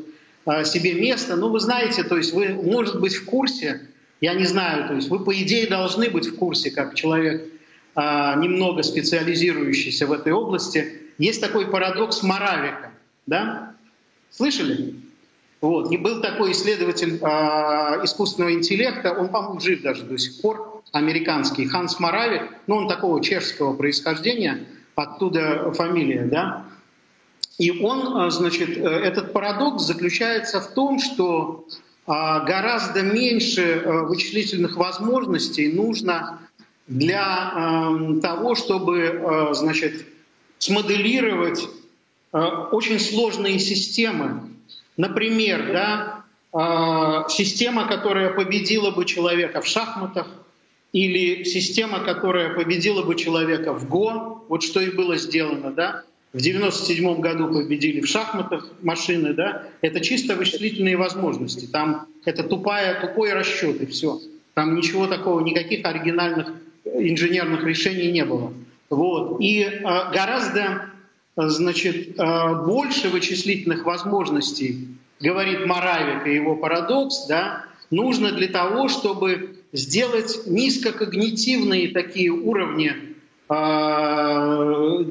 [0.46, 1.36] а, себе место.
[1.36, 3.82] Ну, вы знаете, то есть вы, может быть, в курсе,
[4.20, 7.52] я не знаю, то есть вы, по идее, должны быть в курсе, как человек,
[7.94, 11.02] а, немного специализирующийся в этой области.
[11.18, 12.92] Есть такой парадокс Моравика,
[13.26, 13.74] да?
[14.32, 14.96] Слышали?
[15.62, 15.92] Вот.
[15.92, 17.26] И был такой исследователь э,
[18.04, 23.24] искусственного интеллекта, он, по-моему, жив даже до сих пор, американский, Ханс Марави, ну, он такого
[23.24, 24.66] чешского происхождения.
[24.96, 26.66] оттуда фамилия, да.
[27.60, 31.66] И он, значит, этот парадокс заключается в том, что
[32.06, 36.40] гораздо меньше вычислительных возможностей нужно
[36.88, 37.52] для
[38.22, 40.06] того, чтобы, значит,
[40.58, 41.68] смоделировать
[42.32, 44.50] очень сложные системы.
[44.96, 46.18] Например, да,
[46.54, 50.28] а, система, которая победила бы человека в шахматах,
[50.94, 56.42] или система, которая победила бы человека в ГО, вот что и было сделано, да, в
[56.42, 63.34] 97 году победили в шахматах машины, да, это чисто вычислительные возможности, там это тупая, тупой
[63.34, 64.20] расчет и все.
[64.54, 66.52] Там ничего такого, никаких оригинальных
[66.84, 68.54] инженерных решений не было.
[68.90, 69.40] Вот.
[69.40, 70.90] И э, гораздо
[71.36, 74.88] значит, э, больше вычислительных возможностей
[75.20, 82.94] говорит Моравик и его парадокс, да, нужно для того, чтобы сделать низкокогнитивные такие уровни
[83.50, 85.06] э,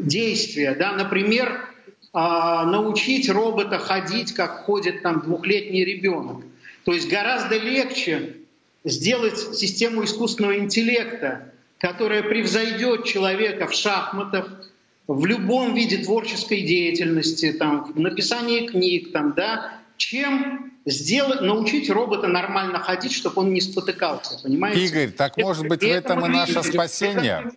[0.00, 0.74] действия.
[0.74, 0.92] Да?
[0.92, 6.44] Например, э, научить робота ходить, как ходит там двухлетний ребенок.
[6.84, 8.36] То есть гораздо легче
[8.84, 14.70] сделать систему искусственного интеллекта, которая превзойдет человека в шахматах,
[15.08, 22.26] в любом виде творческой деятельности, там, в написании книг, там, да, чем сделать, научить робота
[22.26, 24.84] нормально ходить, чтобы он не спотыкался, понимаете?
[24.84, 27.52] Игорь, так это, может быть в этом и наше спасение?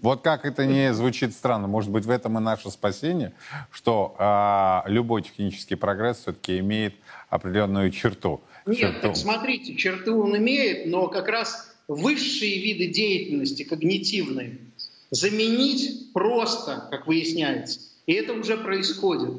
[0.00, 3.32] Вот как это не звучит странно, может быть в этом и наше спасение,
[3.70, 6.94] что а, любой технический прогресс все-таки имеет
[7.30, 8.40] определенную черту.
[8.66, 9.00] Нет, черту.
[9.00, 14.58] так смотрите, черту он имеет, но как раз высшие виды деятельности, когнитивные,
[15.10, 17.80] заменить просто, как выясняется.
[18.06, 19.30] И это уже происходит.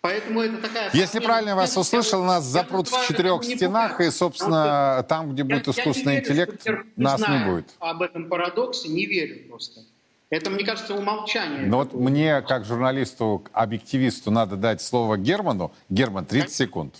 [0.00, 0.90] Поэтому это такая...
[0.92, 5.66] Если правильно я вас услышал, нас запрут в четырех стенах, и, собственно, там, где будет
[5.68, 6.64] искусственный интеллект,
[6.96, 7.70] нас не будет.
[7.80, 9.80] об этом парадоксе не верю просто.
[10.28, 11.66] Это, мне кажется, умолчание.
[11.66, 15.72] Но вот мне, как журналисту, объективисту, надо дать слово Герману.
[15.88, 16.94] Герман, 30 секунд.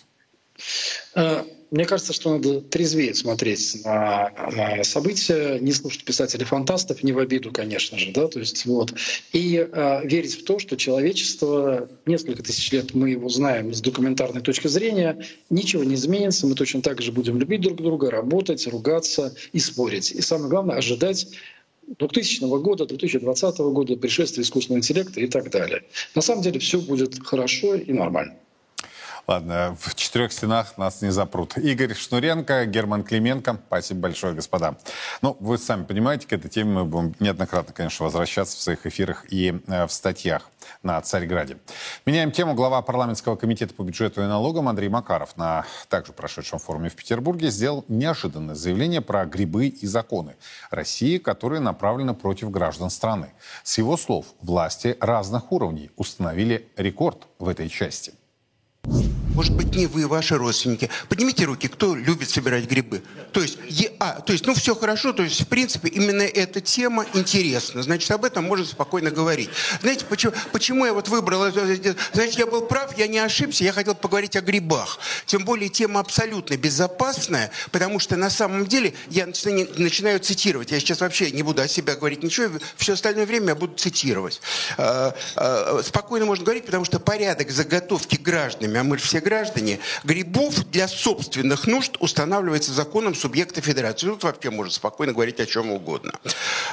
[1.70, 7.50] Мне кажется, что надо трезвее смотреть на, на события, не слушать писателей-фантастов, не в обиду,
[7.50, 8.94] конечно же, да, то есть вот,
[9.32, 14.42] и э, верить в то, что человечество, несколько тысяч лет мы его знаем с документарной
[14.42, 19.34] точки зрения, ничего не изменится, мы точно так же будем любить друг друга, работать, ругаться
[19.52, 20.12] и спорить.
[20.12, 21.28] И самое главное— ожидать
[21.98, 25.84] 2000 года, 2020 года, пришествия искусственного интеллекта и так далее.
[26.14, 28.36] На самом деле все будет хорошо и нормально.
[29.28, 31.58] Ладно, в четырех стенах нас не запрут.
[31.58, 33.58] Игорь Шнуренко, Герман Клименко.
[33.66, 34.76] Спасибо большое, господа.
[35.20, 39.24] Ну, вы сами понимаете, к этой теме мы будем неоднократно, конечно, возвращаться в своих эфирах
[39.32, 40.48] и э, в статьях
[40.84, 41.58] на Царьграде.
[42.04, 42.54] Меняем тему.
[42.54, 47.50] Глава парламентского комитета по бюджету и налогам Андрей Макаров на также прошедшем форуме в Петербурге
[47.50, 50.36] сделал неожиданное заявление про грибы и законы
[50.70, 53.32] России, которые направлены против граждан страны.
[53.64, 58.14] С его слов, власти разных уровней установили рекорд в этой части–
[59.36, 60.88] может быть, не вы, ваши родственники.
[61.10, 63.02] Поднимите руки, кто любит собирать грибы.
[63.32, 66.62] То есть, е, а, то есть, ну все хорошо, то есть, в принципе, именно эта
[66.62, 67.82] тема интересна.
[67.82, 69.50] Значит, об этом можно спокойно говорить.
[69.82, 73.94] Знаете, почему, почему я вот выбрал, значит, я был прав, я не ошибся, я хотел
[73.94, 74.98] поговорить о грибах.
[75.26, 80.70] Тем более, тема абсолютно безопасная, потому что на самом деле я начинаю, начинаю цитировать.
[80.70, 84.40] Я сейчас вообще не буду о себе говорить ничего, все остальное время я буду цитировать.
[84.78, 89.78] А, а, спокойно можно говорить, потому что порядок заготовки гражданами, а мы же все граждане,
[90.04, 94.06] грибов для собственных нужд устанавливается законом субъекта федерации.
[94.06, 96.12] Тут вообще можно спокойно говорить о чем угодно.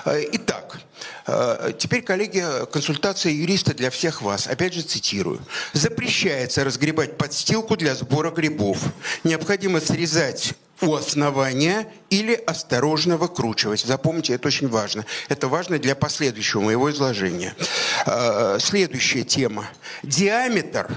[0.05, 0.79] Э, итак,
[1.27, 4.47] э, теперь, коллеги, консультация юриста для всех вас.
[4.47, 5.39] Опять же цитирую.
[5.73, 8.79] Запрещается разгребать подстилку для сбора грибов.
[9.23, 13.81] Необходимо срезать у основания или осторожно выкручивать.
[13.81, 15.05] Запомните, это очень важно.
[15.29, 17.55] Это важно для последующего моего изложения.
[18.05, 19.65] Э, следующая тема.
[20.03, 20.89] Диаметр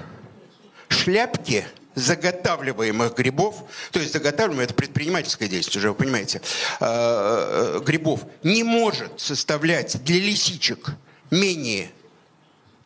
[0.88, 1.64] шляпки
[1.96, 6.42] заготавливаемых грибов, то есть заготавливаемые, это предпринимательская деятельность уже, вы понимаете,
[6.79, 10.90] э, э, грибов, не может составлять для лисичек
[11.31, 11.90] менее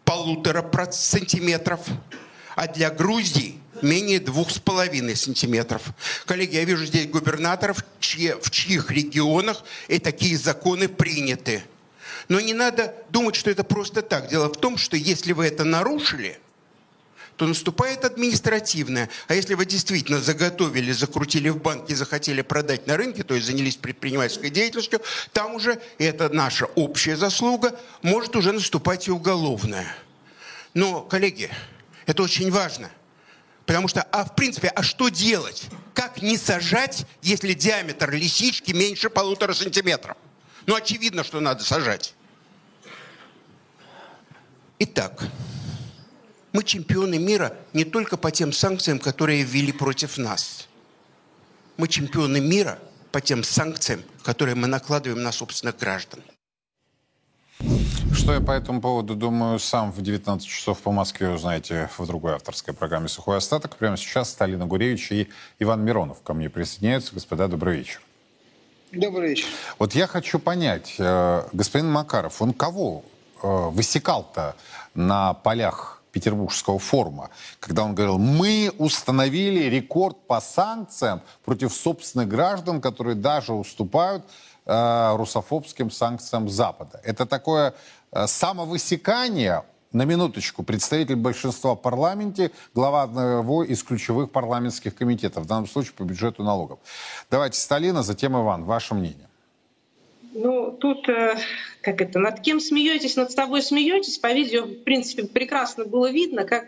[0.05, 1.81] полутора сантиметров,
[2.55, 5.83] а для Грузии менее двух с половиной сантиметров.
[6.25, 11.65] Коллеги, я вижу здесь губернаторов, в чьих регионах и такие законы приняты.
[12.29, 14.29] Но не надо думать, что это просто так.
[14.29, 16.39] Дело в том, что если вы это нарушили–
[17.41, 19.09] то наступает административное.
[19.27, 23.77] А если вы действительно заготовили, закрутили в банке, захотели продать на рынке, то есть занялись
[23.77, 25.01] предпринимательской деятельностью,
[25.33, 29.87] там уже, и это наша общая заслуга, может уже наступать и уголовное.
[30.75, 31.51] Но, коллеги,
[32.05, 32.91] это очень важно.
[33.65, 35.65] Потому что, а в принципе, а что делать?
[35.95, 40.19] Как не сажать, если диаметр лисички меньше полутора сантиметров?
[40.67, 42.13] Ну, очевидно, что надо сажать.
[44.85, 45.25] так.
[46.53, 50.67] Мы чемпионы мира не только по тем санкциям, которые ввели против нас.
[51.77, 52.79] Мы чемпионы мира
[53.13, 56.21] по тем санкциям, которые мы накладываем на собственных граждан.
[58.13, 62.35] Что я по этому поводу думаю сам в 19 часов по Москве узнаете в другой
[62.35, 63.77] авторской программе «Сухой остаток».
[63.77, 65.29] Прямо сейчас Сталина Гуревич и
[65.61, 67.15] Иван Миронов ко мне присоединяются.
[67.15, 68.01] Господа, добрый вечер.
[68.91, 69.47] Добрый вечер.
[69.79, 73.05] Вот я хочу понять, э, господин Макаров, он кого
[73.41, 74.57] э, высекал-то
[74.95, 82.81] на полях Петербургского форума, когда он говорил, мы установили рекорд по санкциям против собственных граждан,
[82.81, 84.25] которые даже уступают
[84.67, 87.01] э, русофобским санкциям Запада.
[87.05, 87.75] Это такое
[88.13, 95.47] э, самовысекание, на минуточку, представитель большинства в парламенте, глава одного из ключевых парламентских комитетов, в
[95.47, 96.79] данном случае по бюджету налогов.
[97.31, 99.30] Давайте Сталина, затем Иван, ваше мнение.
[100.33, 101.37] Ну, тут, э,
[101.81, 104.19] как это, над кем смеетесь, над собой смеетесь.
[104.19, 106.67] По видео, в принципе, прекрасно было видно, как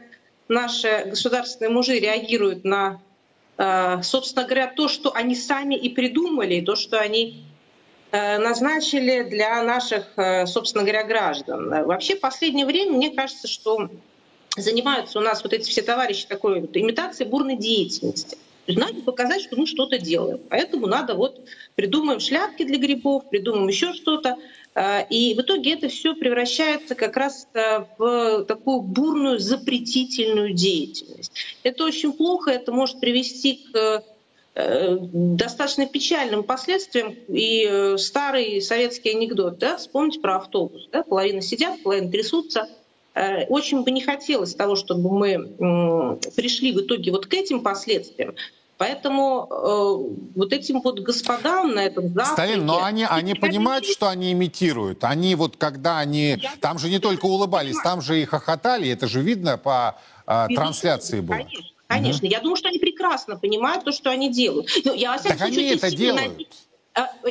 [0.49, 3.01] наши государственные мужи реагируют на,
[3.59, 7.45] э, собственно говоря, то, что они сами и придумали, и то, что они
[8.11, 10.07] э, назначили для наших,
[10.47, 11.69] собственно говоря, граждан.
[11.87, 13.91] Вообще, в последнее время, мне кажется, что
[14.57, 18.37] занимаются у нас вот эти все товарищи такой вот имитацией бурной деятельности.
[18.65, 20.41] То есть надо показать, что мы что-то делаем.
[20.49, 21.41] Поэтому надо вот
[21.75, 24.37] придумаем шляпки для грибов, придумаем еще что-то.
[24.75, 31.33] А, и в итоге это все превращается как раз э, в такую бурную запретительную деятельность.
[31.65, 34.05] Это очень плохо, это может привести к
[34.55, 37.17] э, достаточно печальным последствиям.
[37.29, 40.89] И э, старый советский анекдот, да, вспомните про автобус.
[40.93, 42.69] Да, половина сидят, половина трясутся.
[43.49, 48.35] Очень бы не хотелось того, чтобы мы пришли в итоге вот к этим последствиям.
[48.83, 52.33] Поэтому э, вот этим вот господам на этом завтраке...
[52.33, 55.05] Сталин, но они, они понимают, что они имитируют.
[55.05, 56.37] Они вот когда они...
[56.43, 57.85] Я там же не только улыбались, понимаю.
[57.85, 58.89] там же и хохотали.
[58.89, 61.37] Это же видно по э, трансляции было.
[61.37, 61.65] Конечно.
[61.87, 62.33] Конечно, угу.
[62.33, 64.69] я думаю, что они прекрасно понимают то, что они делают.
[64.85, 66.33] Но я, так случае, они это делают.
[66.33, 66.72] Надеюсь, э,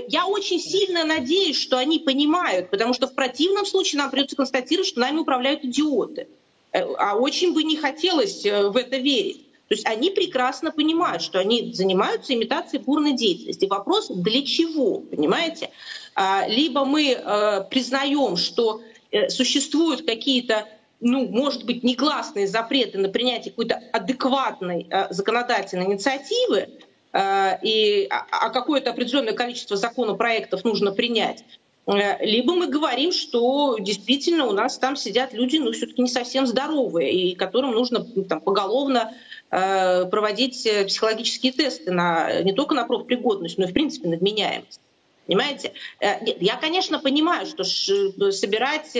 [0.07, 4.87] я очень сильно надеюсь, что они понимают, потому что в противном случае нам придется констатировать,
[4.87, 6.27] что нами управляют идиоты.
[6.71, 9.45] Э, а очень бы не хотелось в это верить.
[9.71, 13.67] То есть они прекрасно понимают, что они занимаются имитацией бурной деятельности.
[13.67, 15.69] Вопрос для чего, понимаете?
[16.13, 20.67] А, либо мы э, признаем, что э, существуют какие-то
[20.99, 26.67] ну, может быть, негласные запреты на принятие какой-то адекватной э, законодательной инициативы,
[27.13, 31.43] и, а, а какое-то определенное количество законопроектов нужно принять,
[31.85, 37.11] либо мы говорим, что действительно у нас там сидят люди, ну, все-таки не совсем здоровые,
[37.11, 39.11] и которым нужно там, поголовно
[39.51, 44.15] Э, проводить э, психологические тесты на, не только на профпригодность, но и в принципе на
[44.15, 44.79] вменяемость.
[45.27, 45.73] Понимаете?
[45.99, 48.97] Э, я, конечно, понимаю, что собирать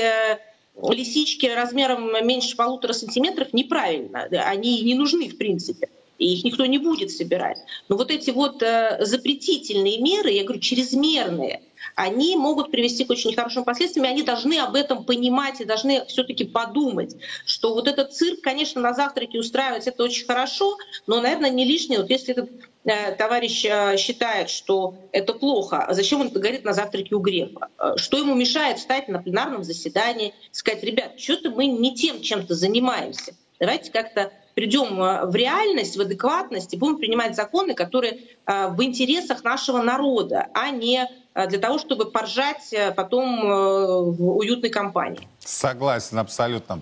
[0.90, 4.28] лисички размером меньше полутора сантиметров неправильно.
[4.46, 5.88] Они не нужны, в принципе.
[6.22, 7.58] И их никто не будет собирать.
[7.90, 8.64] Но вот эти вот
[9.00, 11.62] запретительные меры, я говорю, чрезмерные,
[11.96, 16.06] они могут привести к очень нехорошим последствиям, и они должны об этом понимать и должны
[16.06, 21.50] все-таки подумать, что вот этот цирк, конечно, на завтраке устраивать это очень хорошо, но, наверное,
[21.50, 22.00] не лишнее.
[22.00, 22.50] Вот если этот
[22.86, 27.20] э, товарищ э, считает, что это плохо, а зачем он это говорит на завтраке у
[27.20, 27.70] Грефа?
[27.80, 32.56] Э, что ему мешает встать на пленарном заседании, сказать, ребят, что-то мы не тем чем-то
[32.56, 33.36] занимаемся.
[33.60, 38.84] Давайте как-то придем э, в реальность, в адекватность и будем принимать законы, которые э, в
[38.84, 45.28] интересах нашего народа, а не э, для того, чтобы поржать потом в уютной компании.
[45.40, 46.82] Согласен, абсолютно.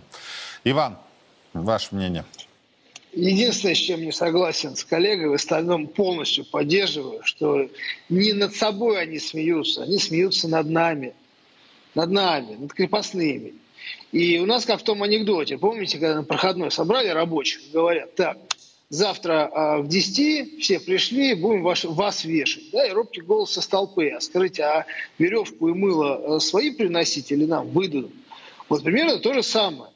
[0.64, 0.98] Иван,
[1.54, 2.26] ваше мнение?
[3.12, 7.68] Единственное, с чем не согласен с коллегой, в остальном полностью поддерживаю, что
[8.08, 11.16] не над собой они смеются, они смеются над нами,
[11.96, 13.56] над нами, над крепостными.
[14.12, 18.38] И у нас, как в том анекдоте, помните, когда на проходной собрали рабочих, говорят, так,
[18.90, 22.72] завтра а, в 10 все пришли, будем ваш, вас вешать.
[22.72, 24.10] Да, и робкий голос со столпы.
[24.10, 24.86] А скажите, а
[25.18, 28.12] веревку и мыло а, свои приносить или нам выдадут?
[28.68, 29.92] Вот примерно то же самое.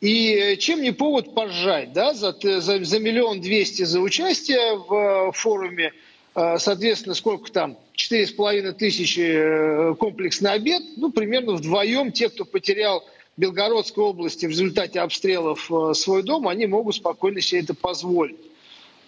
[0.00, 4.94] И э, чем не повод поржать, да, за, за, за миллион двести за участие в
[4.94, 5.92] э, форуме,
[6.36, 12.44] э, соответственно, сколько там, четыре с половиной тысячи комплексный обед, ну, примерно вдвоем те, кто
[12.44, 13.04] потерял
[13.38, 18.36] Белгородской области в результате обстрелов э, свой дом, они могут спокойно себе это позволить.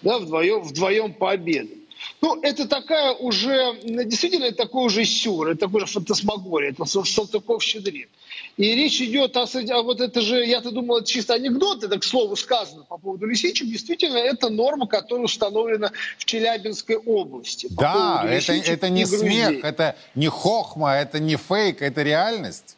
[0.02, 1.76] Да, вдвоем, вдвоем пообедать.
[2.22, 8.08] Ну, это такая уже, действительно, это такой уже сюр, это такой же фантасмагория, это Салтыков-Щедрин.
[8.56, 12.04] И речь идет о, а вот это же, я-то думал, это чисто анекдот, это, к
[12.04, 13.68] слову, сказано по поводу лисичек.
[13.68, 17.66] Действительно, это норма, которая установлена в Челябинской области.
[17.70, 22.76] Да, это, это не смех, это не хохма, это не фейк, это реальность.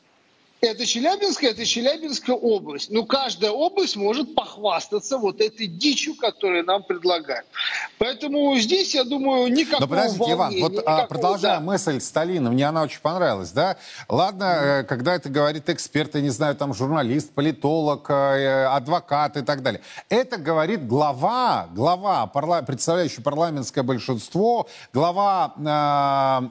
[0.65, 2.89] Это Челябинская, это Челябинская область.
[2.89, 7.47] Но каждая область может похвастаться вот этой дичью, которую нам предлагают.
[7.99, 11.61] Поэтому здесь, я думаю, никакого Но подождите, волнения, Иван, вот никакого, продолжая да.
[11.61, 13.77] мысль Сталина, мне она очень понравилась, да?
[14.09, 19.43] Ладно, э, когда это говорит эксперт, я не знаю, там журналист, политолог, э, адвокат и
[19.43, 19.83] так далее.
[20.11, 25.55] Это говорит глава, глава, парла- представляющий парламентское большинство, глава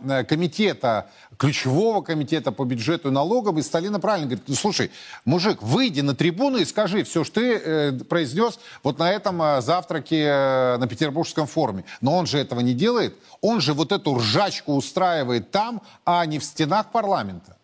[0.03, 1.09] э, э, комитета
[1.41, 4.91] ключевого комитета по бюджету и налогам, и Сталина правильно говорит, ну слушай,
[5.25, 9.61] мужик, выйди на трибуну и скажи все, что ты э, произнес вот на этом э,
[9.61, 11.83] завтраке э, на Петербургском форуме.
[11.99, 16.37] Но он же этого не делает, он же вот эту ржачку устраивает там, а не
[16.37, 17.57] в стенах парламента.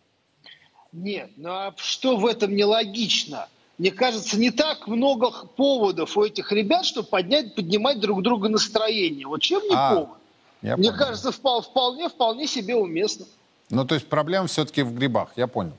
[0.92, 3.48] Нет, ну а что в этом нелогично?
[3.78, 9.28] Мне кажется, не так много поводов у этих ребят, чтобы поднять, поднимать друг друга настроение.
[9.28, 10.18] Вот чем не А, повод?
[10.64, 10.94] Мне понял.
[10.98, 13.28] кажется, впол- вполне, вполне себе уместно.
[13.70, 15.74] Ну, то есть проблема все-таки в грибах, я понял.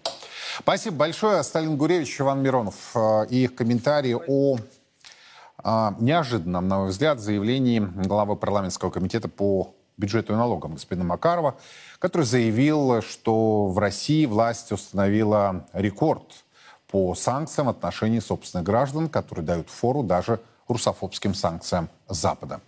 [0.59, 1.43] Спасибо большое.
[1.43, 4.59] Сталин Гуревич, Иван Миронов э, и их комментарии о
[5.65, 11.57] э, неожиданном, на мой взгляд, заявлении главы парламентского комитета по бюджету и налогам господина Макарова,
[11.99, 16.45] который заявил, что в России власть установила рекорд
[16.91, 22.61] по санкциям в отношении собственных граждан, которые дают фору даже русофобским санкциям Запада.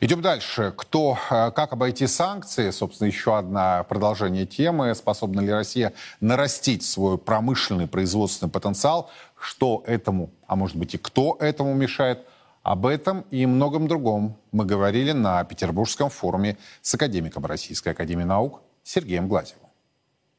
[0.00, 0.72] Идем дальше.
[0.76, 2.70] Кто, э, как обойти санкции?
[2.70, 4.94] Собственно, еще одно продолжение темы.
[4.94, 9.10] Способна ли Россия нарастить свой промышленный производственный потенциал?
[9.38, 12.26] Что этому, а может быть и кто этому мешает?
[12.62, 18.62] Об этом и многом другом мы говорили на Петербургском форуме с академиком Российской Академии Наук
[18.82, 19.69] Сергеем Глазевым.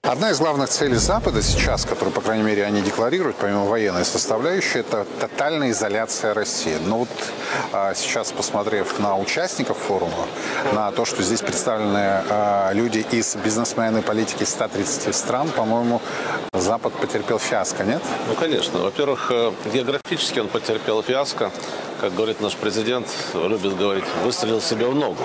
[0.03, 4.79] Одна из главных целей Запада сейчас, которую, по крайней мере, они декларируют, помимо военной составляющей,
[4.79, 6.75] это тотальная изоляция России.
[6.87, 7.09] Но вот
[7.71, 10.25] а, сейчас, посмотрев на участников форума,
[10.73, 16.01] на то, что здесь представлены а, люди из бизнесмены политики из 130 стран, по-моему,
[16.51, 18.01] Запад потерпел фиаско, нет?
[18.27, 18.79] Ну, конечно.
[18.79, 21.51] Во-первых, э, географически он потерпел фиаско.
[22.01, 25.21] Как говорит наш президент, любит говорить, выстрелил себе в ногу.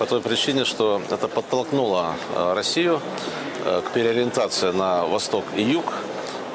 [0.00, 3.00] По той причине, что это подтолкнуло э, Россию
[3.68, 5.84] э, к переориентации на восток и юг.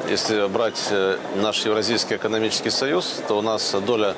[0.10, 4.16] Если брать э, наш Евразийский экономический союз, то у нас доля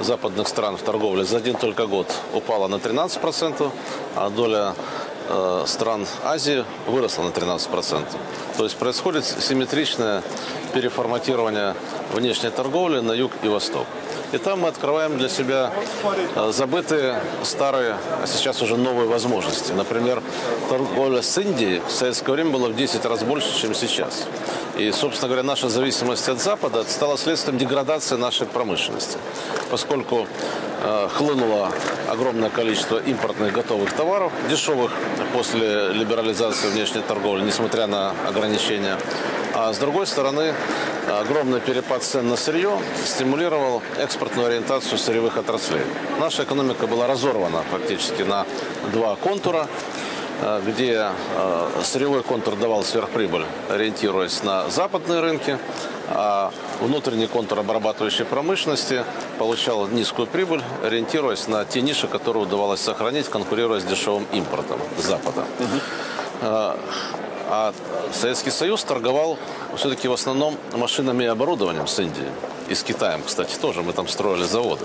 [0.00, 3.70] западных стран в торговле за один только год упала на 13%,
[4.16, 4.74] а доля
[5.28, 8.04] э, стран Азии выросла на 13%.
[8.56, 10.22] То есть происходит симметричное
[10.74, 11.74] переформатирование
[12.12, 13.86] внешней торговли на юг и восток.
[14.32, 15.72] И там мы открываем для себя
[16.36, 19.72] э, забытые старые, а сейчас уже новые возможности.
[19.72, 20.22] Например,
[20.68, 24.26] торговля с Индией в советское время была в 10 раз больше, чем сейчас.
[24.76, 29.16] И, собственно говоря, наша зависимость от Запада стала следствием деградации нашей промышленности.
[29.70, 30.26] Поскольку
[30.82, 31.70] э, хлынуло
[32.08, 34.92] огромное количество импортных готовых товаров, дешевых
[35.32, 38.98] после либерализации внешней торговли, несмотря на ограничения.
[39.54, 40.54] А с другой стороны,
[41.10, 45.82] огромный перепад цен на сырье стимулировал экспортную ориентацию сырьевых отраслей.
[46.20, 48.46] Наша экономика была разорвана фактически на
[48.92, 49.66] два контура,
[50.42, 55.58] э, где э, сырьевой контур давал сверхприбыль, ориентируясь на западные рынки,
[56.08, 59.04] а внутренний контур обрабатывающей промышленности
[59.38, 65.04] получал низкую прибыль, ориентируясь на те ниши, которые удавалось сохранить, конкурируя с дешевым импортом с
[65.04, 65.44] Запада.
[66.40, 66.76] Э,
[67.50, 67.72] А
[68.12, 69.38] Советский Союз торговал
[69.76, 72.28] все-таки в основном машинами и оборудованием с Индией.
[72.68, 73.82] И с Китаем, кстати, тоже.
[73.82, 74.84] Мы там строили заводы.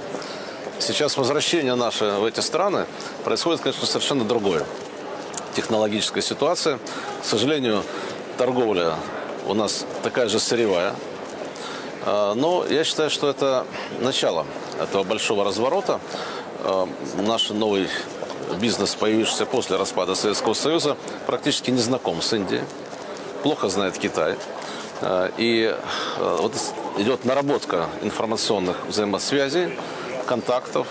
[0.79, 2.85] Сейчас возвращение наше в эти страны
[3.25, 4.65] происходит, конечно, совершенно другое.
[5.55, 6.79] Технологическая ситуация.
[7.21, 7.83] К сожалению,
[8.37, 8.95] торговля
[9.45, 10.95] у нас такая же сырьевая.
[12.05, 13.65] А, Но я считаю, что это
[13.99, 14.45] начало
[14.79, 15.99] этого большого разворота.
[16.63, 16.87] А,
[17.17, 17.89] Наш новый
[18.59, 22.63] бизнес, появившийся после распада Советского Союза, практически не знаком с Индией,
[23.43, 24.35] плохо знает Китай.
[25.01, 25.75] А, И
[26.17, 26.53] а, вот
[26.97, 29.77] идет наработка информационных взаимосвязей,
[30.27, 30.87] контактов.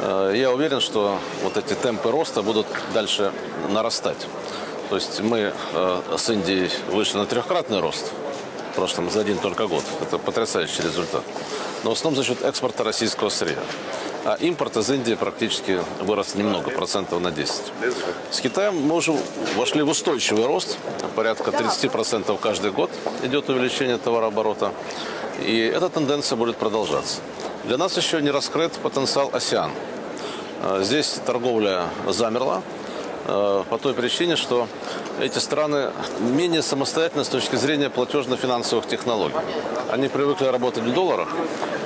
[0.00, 3.32] А, Я уверен, что вот эти темпы роста будут дальше
[3.70, 4.26] нарастать.
[4.88, 8.10] То есть мы э, с Индией вышли на трехкратный рост
[8.72, 9.84] в прошлом за один только год.
[10.00, 11.22] Это потрясающий результат.
[11.84, 13.58] Но в основном за счет экспорта российского сырья.
[14.28, 17.62] А импорт из Индии практически вырос немного, процентов на 10.
[18.30, 19.16] С Китаем мы уже
[19.56, 20.76] вошли в устойчивый рост.
[21.16, 22.90] Порядка 30% каждый год
[23.22, 24.74] идет увеличение товарооборота.
[25.40, 27.22] И эта тенденция будет продолжаться.
[27.64, 29.70] Для нас еще не раскрыт потенциал АСИАН.
[30.62, 32.62] Э, Здесь торговля замерла
[33.24, 34.68] по той причине, что
[35.20, 35.90] эти страны
[36.20, 39.34] менее самостоятельны с точки зрения платежно-финансовых технологий.
[39.90, 41.28] Они привыкли работать в долларах,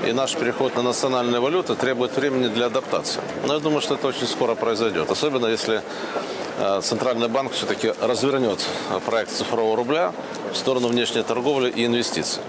[0.06, 3.20] и наш переход на национальные валюты требует времени для адаптации.
[3.46, 5.10] Но я думаю, что это очень скоро произойдет.
[5.10, 5.82] Особенно если
[6.82, 8.60] Центральный банк все-таки развернет
[9.06, 10.12] проект цифрового рубля
[10.52, 12.42] в сторону внешней торговли и инвестиций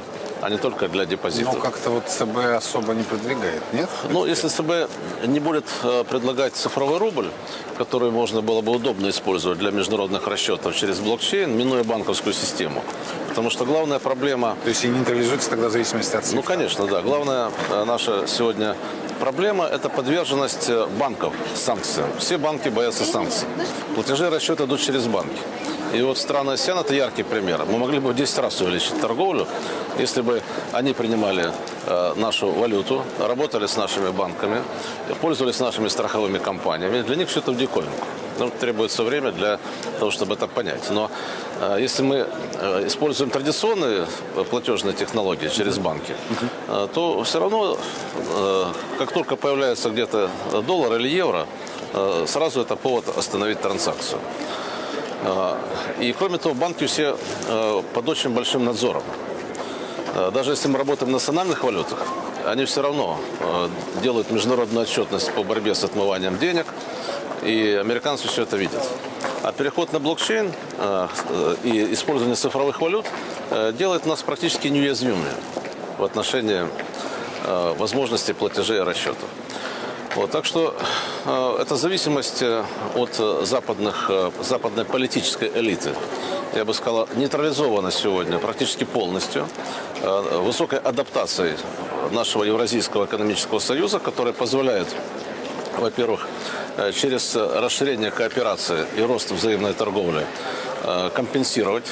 [0.44, 1.54] а не только для депозитов.
[1.54, 3.90] Но как-то вот ЦБ особо не продвигает, нет?
[4.10, 4.90] Ну, если ЦБ
[5.26, 5.66] не будет
[6.10, 7.30] предлагать цифровой рубль,
[7.78, 12.84] который можно было бы удобно использовать для международных расчетов через блокчейн, минуя банковскую систему.
[13.30, 14.56] Потому что главная проблема...
[14.64, 16.36] То есть и нейтрализуется тогда зависимость от цифр?
[16.36, 17.02] Ну, конечно, да.
[17.02, 17.50] Главная
[17.86, 18.76] наша сегодня
[19.20, 20.70] проблема– это подверженность
[21.00, 22.10] банков санкциям.
[22.20, 23.48] Все банки боятся санкций.
[23.96, 25.42] Платежи и расчеты идут через банки.
[25.94, 27.66] И вот страна АСЕАН– это яркий пример.
[27.66, 29.48] Мы могли бы в 10 раз увеличить торговлю,
[30.00, 30.42] если бы
[30.72, 31.52] они принимали
[31.86, 34.64] э, нашу валюту, работали с нашими банками,
[35.22, 37.04] пользовались нашими страховыми компаниями.
[37.04, 38.08] Для них все это в диковинку.
[38.40, 39.60] Ну, требуется время для
[40.00, 40.90] того, чтобы это понять.
[40.90, 41.12] Но
[41.62, 44.08] э, если мы э, используем традиционные
[44.50, 46.16] платежные технологии через банки,
[46.70, 47.78] э, то все равно,
[48.16, 48.66] э,
[48.98, 50.32] как только появляется где-то
[50.66, 51.46] доллар или евро,
[51.94, 54.20] э, сразу это повод остановить транзакцию.
[56.00, 57.18] И кроме того, банки все
[57.94, 59.04] под очень большим надзором.
[60.34, 62.00] Даже если мы работаем в национальных валютах,
[62.46, 63.20] они все равно
[64.02, 66.68] делают международную отчетность по борьбе с отмыванием денег,
[67.42, 68.86] и американцы все это видят.
[69.42, 70.52] А переход на блокчейн
[71.64, 73.06] и использование цифровых валют
[73.74, 75.32] делает нас практически неуязвимыми
[75.98, 76.68] в отношении
[77.78, 79.30] возможности платежей и расчетов.
[80.16, 80.76] Вот, так что
[81.26, 82.44] э, это зависимость
[82.96, 83.16] от
[83.48, 84.12] западных,
[84.42, 85.96] западной политической элиты.
[86.54, 89.48] Я бы сказал, нейтрализована сегодня практически полностью
[90.02, 91.56] э, высокой адаптацией
[92.12, 94.88] нашего Евразийского экономического союза, которая позволяет,
[95.80, 96.28] во-первых,
[96.94, 100.26] через расширение кооперации и рост взаимной торговли
[101.14, 101.86] компенсировать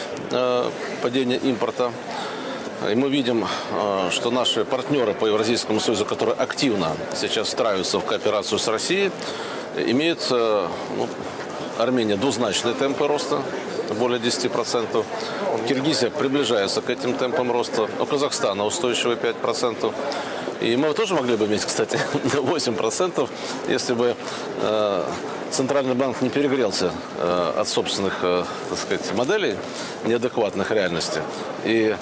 [1.02, 1.92] падение импорта.
[2.90, 3.46] И мы видим,
[4.10, 9.12] что наши партнеры по Евразийскому союзу, которые активно сейчас встраиваются в кооперацию с Россией,
[9.78, 11.08] имеют ну,
[11.78, 13.42] Армения двузначные темпы роста,
[13.98, 15.06] более 10%.
[15.68, 17.88] Киргизия приближается к этим темпам роста.
[18.00, 19.94] У Казахстана устойчивые 5%.
[20.62, 23.30] И мы тоже могли бы иметь, кстати, 8%,
[23.68, 24.16] если бы
[24.62, 25.04] э,
[25.50, 29.56] Центральный банк не перегрелся э, от собственных, э, так сказать, моделей
[30.06, 31.22] неадекватных реальности.
[31.66, 31.96] И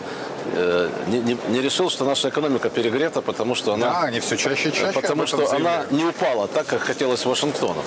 [1.08, 3.90] не, не, не решил, что наша экономика перегрета, потому что она...
[3.90, 7.82] Да, они все чаще и чаще Потому что она не упала так, как хотелось Вашингтону.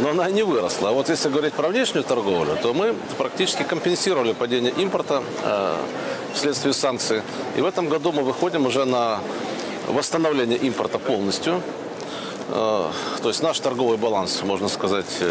[0.00, 0.90] Но она не выросла.
[0.90, 5.76] А вот если говорить про внешнюю торговлю, то мы практически компенсировали падение импорта э,
[6.34, 7.22] вследствие санкций.
[7.56, 9.20] И в этом году мы выходим уже на
[9.88, 11.62] восстановление импорта полностью.
[12.48, 12.90] Э,
[13.22, 15.22] то есть наш торговый баланс, можно сказать,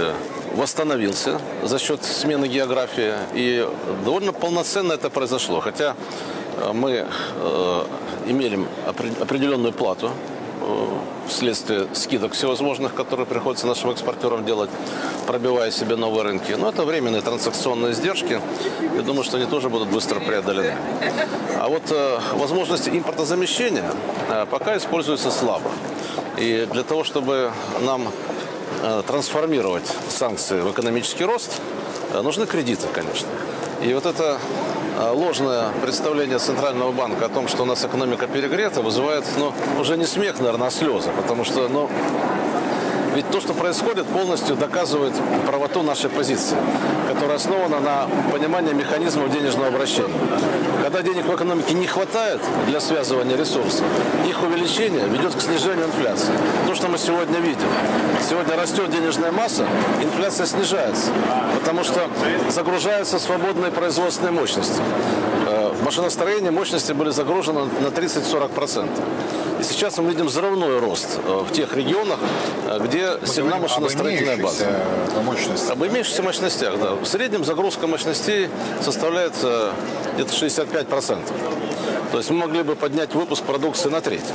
[0.53, 3.13] восстановился за счет смены географии.
[3.33, 3.67] И
[4.05, 5.59] довольно полноценно это произошло.
[5.59, 5.95] Хотя
[6.73, 7.83] мы э,
[8.27, 10.11] имели определенную плату
[10.61, 10.87] э,
[11.27, 14.69] вследствие скидок всевозможных, которые приходится нашим экспортерам делать,
[15.27, 16.53] пробивая себе новые рынки.
[16.53, 18.39] Но это временные транзакционные издержки.
[18.95, 20.75] Я думаю, что они тоже будут быстро преодолены.
[21.59, 23.91] А вот э, возможности импортозамещения
[24.29, 25.71] э, пока используются слабо.
[26.37, 27.51] И для того, чтобы
[27.81, 28.09] нам
[28.81, 31.61] э, трансформировать санкции в экономический рост,
[32.13, 33.27] э, нужны кредиты, конечно.
[33.83, 34.39] И вот это
[34.97, 39.97] а, ложное представление Центрального банка о том, что у нас экономика перегрета, вызывает ну, уже
[39.97, 41.09] не смех, наверное, а слезы.
[41.17, 41.89] Потому что ну,
[43.15, 45.13] ведь то, что происходит, полностью доказывает
[45.47, 46.57] правоту нашей позиции,
[47.07, 50.13] которая основана на понимании механизмов денежного обращения.
[50.83, 53.85] Когда денег в экономике не хватает для связывания ресурсов,
[54.27, 56.33] их увеличение ведет к снижению инфляции.
[56.67, 57.67] То, что мы сегодня видим.
[58.27, 59.65] Сегодня растет денежная масса,
[60.01, 61.11] инфляция снижается,
[61.59, 62.09] потому что
[62.49, 64.81] загружаются свободные производственные мощности.
[65.83, 68.89] Э, машиностроение мощности были загружены на 30-40%.
[69.59, 72.19] И сейчас мы видим взрывной рост э, в тех регионах,
[72.67, 74.65] э, где мы сильна машиностроительная база.
[75.23, 75.71] Мощности.
[75.71, 76.95] Об имеющихся мощностях, да.
[76.95, 78.49] В среднем загрузка мощностей
[78.81, 79.71] составляет э,
[80.15, 81.19] где-то 65%.
[82.11, 84.25] То есть мы могли бы поднять выпуск продукции на треть.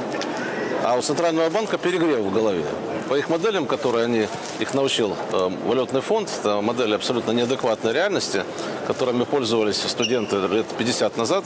[0.89, 2.64] А у Центрального банка перегрев в голове.
[3.09, 4.26] По их моделям, которые они,
[4.59, 8.43] их научил э, валютный фонд, это модели абсолютно неадекватной реальности,
[8.86, 11.45] которыми пользовались студенты лет 50 назад,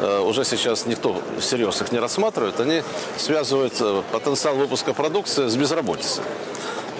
[0.00, 2.82] Э, уже сейчас никто всерьез их не рассматривает, они
[3.16, 6.24] связывают э, потенциал выпуска продукции с безработицей.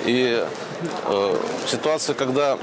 [0.06, 0.44] И
[1.06, 2.56] э, ситуация, когда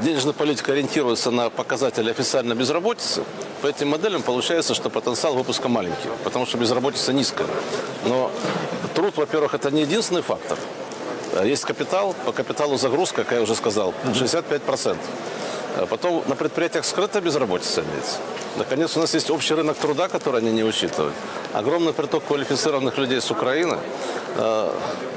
[0.00, 3.24] денежная политика ориентируется на показатели официальной безработицы,
[3.62, 7.48] по этим моделям получается, что потенциал выпуска маленький, потому что безработица низкая.
[8.04, 8.30] Но
[8.94, 10.58] труд, во-первых, это не единственный фактор.
[11.44, 14.96] Есть капитал, по капиталу загрузка, как я уже сказал, 65%.
[15.78, 18.18] А потом на предприятиях скрытая безработица имеется.
[18.56, 21.14] Наконец, у нас есть общий рынок труда, который они не учитывают.
[21.52, 23.78] Огромный приток квалифицированных людей с Украины.
[24.36, 24.72] Э,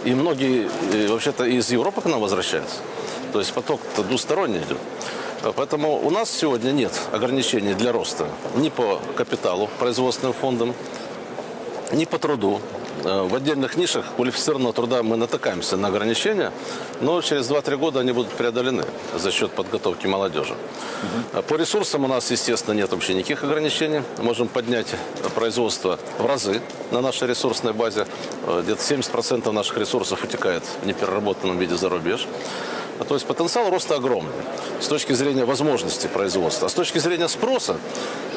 [0.06, 0.70] и многие,
[1.08, 2.78] вообще-то, из Европы к нам возвращаются.
[3.34, 4.78] То есть поток двусторонний идет.
[5.56, 10.74] Поэтому у нас сегодня нет ограничений для роста ни по капиталу производственным фондам,
[11.92, 12.60] ни по труду.
[13.04, 16.52] Э, в отдельных нишах квалифицированного труда мы натыкаемся на ограничения,
[17.02, 18.84] но через 2-3 года они будут преодолены
[19.16, 20.54] за счет подготовки молодежи.
[21.34, 21.44] Угу.
[21.44, 24.02] По ресурсам у нас, естественно, нет вообще никаких ограничений.
[24.20, 24.88] Можем поднять
[25.36, 28.06] производство в разы на нашей ресурсной базе.
[28.46, 32.28] Э, где-то 70% наших ресурсов утекает в непереработанном виде за рубеж.
[33.08, 34.34] То есть потенциал роста огромный
[34.82, 36.68] с точки зрения возможности производства.
[36.68, 37.78] А с точки зрения спроса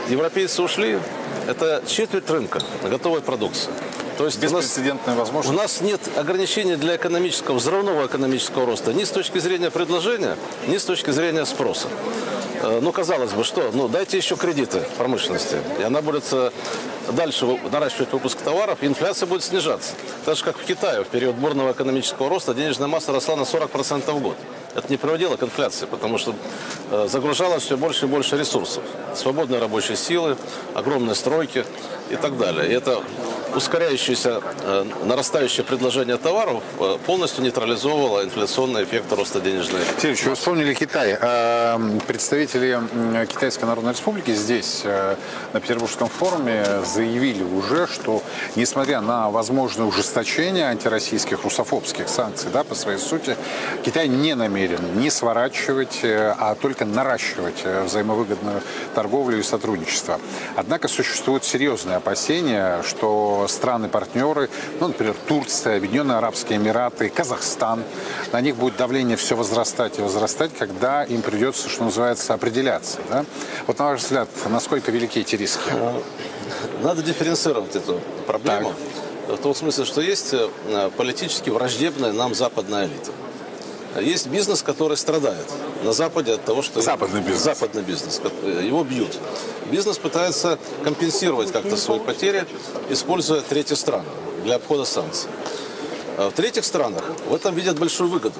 [0.08, 1.00] европейцы ушли.
[1.48, 3.70] Это четверть рынка готовой продукции.
[4.18, 5.58] То есть беспрецедентная возможность.
[5.58, 10.36] У нас нет ограничений для экономического, взрывного экономического роста ни с точки зрения предложения,
[10.68, 11.88] ни с точки зрения спроса.
[12.62, 13.70] Э, ну, казалось бы, что?
[13.72, 16.50] Ну, дайте еще кредиты промышленности, и она будет э,
[17.12, 19.94] дальше наращивать выпуск товаров, и инфляция будет снижаться.
[20.24, 24.12] Так же, как в Китае, в период бурного экономического роста денежная масса росла на 40%
[24.12, 24.36] в год.
[24.74, 26.34] Это не приводило к инфляции, потому что
[26.90, 28.84] э, загружалось все больше и больше ресурсов.
[29.16, 30.36] Свободной рабочей силы,
[30.74, 31.64] огромные стройки
[32.10, 32.70] и так далее.
[32.70, 33.02] И это
[33.55, 39.80] ускоряющееся, э, нарастающее предложение товаров э, полностью нейтрализовывало инфляционный эффект роста денежной.
[39.96, 41.16] Сергеевич, вы вспомнили Китай.
[41.20, 42.80] А, представители
[43.26, 45.16] Китайской Народной Республики здесь, э,
[45.53, 48.22] на Петербургском форуме, заявили уже, что
[48.57, 53.36] несмотря на возможное ужесточение антироссийских русофобских санкций да, по своей сути,
[53.84, 58.62] Китай не намерен не сворачивать, а только наращивать взаимовыгодную
[58.94, 60.20] торговлю и сотрудничество.
[60.57, 64.49] Однако существуют серьезные опасения, что страны-партнеры,
[64.80, 67.82] ну, например, Турция, Объединенные Арабские Эмираты, Казахстан,
[68.32, 72.99] на них будет давление все возрастать и возрастать, когда им придется, что называется, определяться.
[73.11, 73.24] Да?
[73.66, 75.61] Вот на ваш взгляд, насколько велики эти риски?
[76.82, 78.74] Надо дифференцировать эту проблему.
[79.28, 79.38] Так.
[79.38, 83.12] В том смысле, что есть э, политически враждебная нам западная элита.
[84.01, 85.47] Есть бизнес, который страдает
[85.82, 86.80] на Западе от того, что...
[86.80, 87.43] Западный бизнес.
[87.43, 88.20] Западный бизнес.
[88.43, 89.18] Его бьют.
[89.70, 92.47] Бизнес пытается компенсировать как-то свои потери,
[92.88, 94.09] используя третьи страны
[94.45, 95.30] для обхода санкций.
[96.16, 98.38] А в третьих странах в этом видят большую выгоду.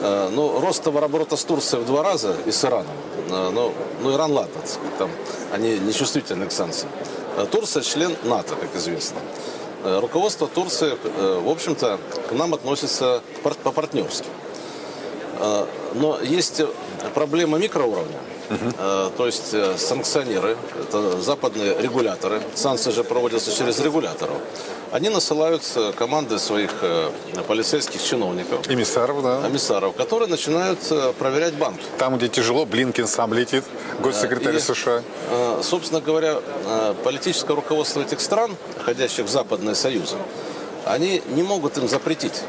[0.00, 2.96] А, ну, рост товарооборота с Турцией в два раза и с Ираном.
[3.30, 3.72] А, ну,
[4.02, 4.60] ну Иран, ладно,
[4.98, 5.10] там,
[5.52, 6.90] они не чувствительны к санкциям.
[7.50, 9.18] Турция член НАТО, как известно.
[9.84, 14.26] Руководство Турции, э, в общем-то, к нам относится по-партнерски.
[15.42, 16.62] А, но есть
[17.14, 18.18] проблема микроуровня.
[18.48, 19.12] Uh-huh.
[19.16, 24.36] То есть э, санкционеры, это западные регуляторы, санкции же проводятся через регуляторов,
[24.90, 27.10] они насылают э, команды своих э,
[27.48, 28.68] полицейских чиновников.
[28.68, 29.48] Эмиссаров, да.
[29.48, 30.80] Эмиссаров, которые начинают
[31.18, 31.82] проверять банки.
[31.96, 33.64] Там, где тяжело, Блинкин сам летит,
[34.00, 35.02] госсекретарь и, США.
[35.62, 36.40] Собственно говоря,
[37.04, 40.16] политическое руководство этих стран, входящих в западные союзы,
[40.84, 42.42] они не могут им запретить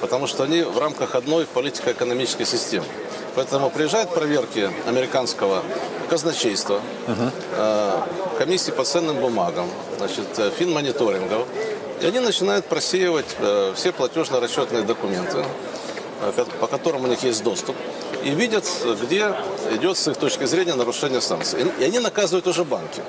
[0.00, 2.86] потому что они в рамках одной политико-экономической системы.
[3.34, 5.62] Поэтому приезжают проверки американского
[6.08, 8.38] казначейства, uh-huh.
[8.38, 9.68] комиссии по ценным бумагам,
[9.98, 11.46] значит, э, финмониторингов,
[12.00, 15.44] и они начинают просеивать э, все платежно-расчетные документы,
[16.60, 17.76] по которым у них есть доступ,
[18.24, 18.64] и видят,
[19.02, 19.32] где
[19.72, 21.60] идет с их точки зрения нарушение санкций.
[21.78, 23.02] И они наказывают уже банки.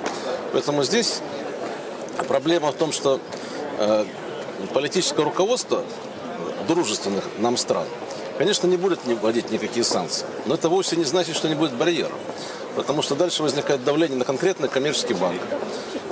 [0.52, 1.20] Поэтому здесь
[2.28, 3.18] проблема в том, что
[4.72, 5.82] политическое руководство
[6.70, 7.86] дружественных нам стран,
[8.38, 10.24] конечно, не будет вводить никакие санкции.
[10.46, 12.18] Но это вовсе не значит, что не будет барьеров.
[12.76, 15.40] Потому что дальше возникает давление на конкретный коммерческий банк.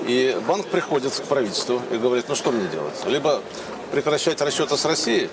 [0.06, 2.94] И банк приходит к правительству и говорит, ну что мне делать?
[3.06, 3.40] Либо
[3.92, 5.30] прекращать расчеты с Россией,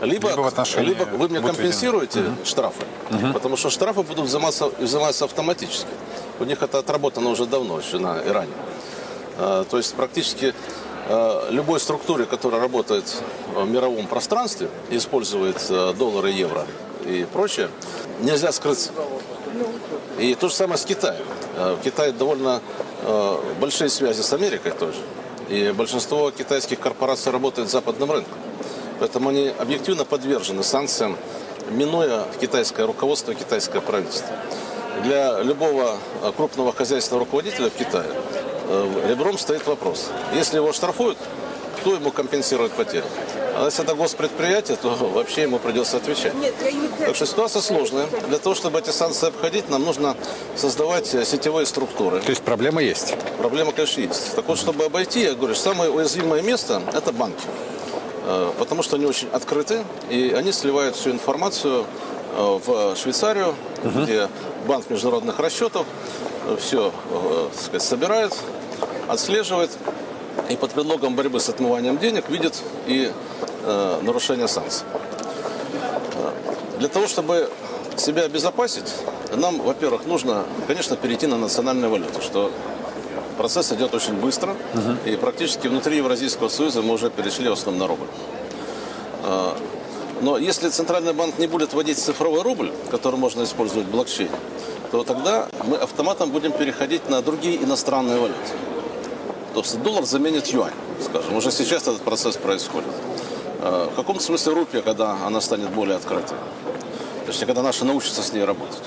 [0.00, 2.44] либо, либо, либо вы мне компенсируете угу.
[2.44, 3.32] штрафы, угу.
[3.32, 5.88] потому что штрафы будут взиматься, взиматься автоматически.
[6.38, 8.52] У них это отработано уже давно, еще на Иране.
[9.38, 10.54] А, то есть практически
[11.50, 13.04] любой структуре, которая работает
[13.54, 16.66] в мировом пространстве, использует э, доллары, евро
[17.06, 17.70] и прочее,
[18.20, 18.90] нельзя скрыться.
[20.18, 21.24] И то же самое с Китаем.
[21.56, 22.60] Э, в Китае довольно
[23.60, 24.98] большие связи с Америкой тоже.
[25.48, 28.34] И большинство китайских корпораций работает с западным рынком.
[28.98, 31.16] Поэтому они объективно подвержены санкциям,
[31.70, 34.34] минуя китайское руководство, китайское правительство.
[35.04, 35.96] Для любого
[36.36, 38.47] крупного хозяйственного руководителя в Китае Э,
[39.08, 40.10] ребром стоит вопрос.
[40.34, 41.18] Если его штрафуют,
[41.80, 43.04] кто ему компенсирует потери?
[43.56, 46.32] А если это госпредприятие, то вообще ему придется отвечать.
[46.98, 48.06] Так что ситуация сложная.
[48.28, 50.16] Для того, чтобы эти санкции обходить, нам нужно
[50.56, 52.20] создавать э, сетевые структуры.
[52.20, 53.14] То есть проблема есть?
[53.38, 54.34] Проблема, конечно, есть.
[54.36, 57.42] Так вот, чтобы обойти, я говорю, самое уязвимое место– это банки.
[58.26, 61.84] Э, потому что они очень открыты, и они сливают всю информацию
[62.36, 64.02] в Швейцарию, угу.
[64.02, 64.28] где
[64.68, 65.86] банк международных расчетов
[66.58, 66.92] все
[67.52, 68.34] так сказать, собирает,
[69.08, 69.70] отслеживает
[70.48, 73.10] и под предлогом борьбы с отмыванием денег видит и
[73.64, 74.86] э, нарушение санкций.
[76.78, 77.50] Для того, чтобы
[77.96, 78.92] себя обезопасить,
[79.34, 82.52] нам, во-первых, нужно, конечно, перейти на национальную валюту, что
[83.36, 84.96] процесс идет очень быстро, угу.
[85.04, 88.06] и практически внутри Евразийского союза мы уже перешли в основном на рубль.
[89.24, 89.56] А,
[90.20, 94.30] но если Центральный банк не будет вводить цифровой рубль, который можно использовать в блокчейне,
[94.90, 98.38] то тогда мы автоматом будем переходить на другие иностранные валюты.
[99.54, 100.72] То есть доллар заменит юань,
[101.04, 101.36] скажем.
[101.36, 102.90] Уже сейчас этот процесс происходит.
[103.60, 106.36] А, в каком смысле рупия, когда она станет более открытой?
[107.26, 108.82] Точнее, когда наши научатся с ней работать.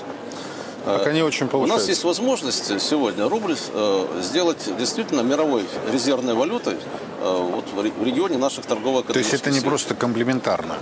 [0.84, 1.74] Пока не очень получается.
[1.74, 8.04] У нас есть возможность сегодня рубль э, сделать действительно мировой резервной валютой э, вот в
[8.04, 10.74] регионе наших торговых То есть это не просто комплементарно?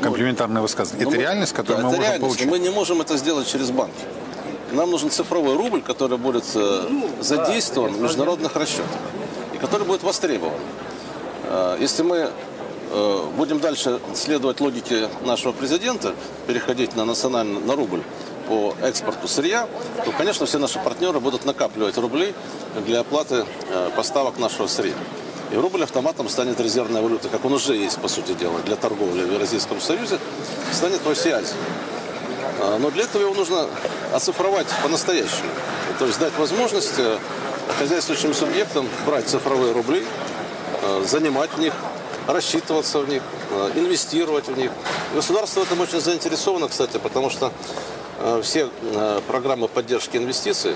[0.00, 1.04] Комплементарное высказывание.
[1.04, 2.22] Ну, это реальность, которую да, мы можем реальность.
[2.22, 2.50] получить?
[2.50, 3.92] Мы не можем это сделать через банки.
[4.74, 6.88] Нам нужен цифровой рубль, который будет э,
[7.20, 8.98] задействован в международных расчетах
[9.54, 10.58] и который будет востребован.
[11.78, 12.30] Если мы
[13.36, 16.14] будем дальше следовать логике нашего президента,
[16.46, 18.02] переходить на национальный, на рубль,
[18.48, 19.68] по экспорту сырья,
[20.04, 22.34] то, конечно, все наши партнеры будут накапливать рубли
[22.86, 24.94] для оплаты э, поставок нашего сырья.
[25.50, 29.22] И рубль автоматом станет резервной валютой, как он уже есть, по сути дела, для торговли
[29.22, 30.18] в Евразийском Союзе,
[30.72, 31.56] станет во всей Азии.
[32.60, 33.66] А, но для этого его нужно
[34.12, 35.50] оцифровать по-настоящему.
[35.98, 37.18] То есть дать возможность э,
[37.78, 40.04] хозяйствующим субъектам брать цифровые рубли,
[40.82, 41.72] э, занимать в них,
[42.26, 43.22] рассчитываться в них,
[43.74, 44.70] инвестировать в них.
[45.14, 47.52] Государство в этом очень заинтересовано, кстати, потому что
[48.18, 50.74] Э, все э, программы поддержки инвестиций,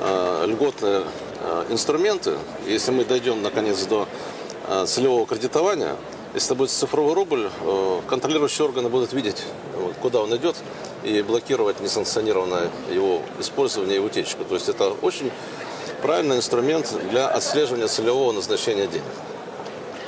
[0.00, 1.02] э, льготные
[1.70, 2.34] инструменты,
[2.66, 4.06] если мы дойдем наконец до
[4.86, 5.96] целевого кредитования,
[6.34, 7.50] если это будет цифровой рубль,
[8.06, 9.42] контролирующие органы будут видеть,
[10.00, 10.54] куда он идет,
[11.04, 14.44] и блокировать несанкционированное его использование и утечку.
[14.44, 15.30] То есть это очень
[16.02, 19.04] правильный инструмент для отслеживания целевого назначения денег.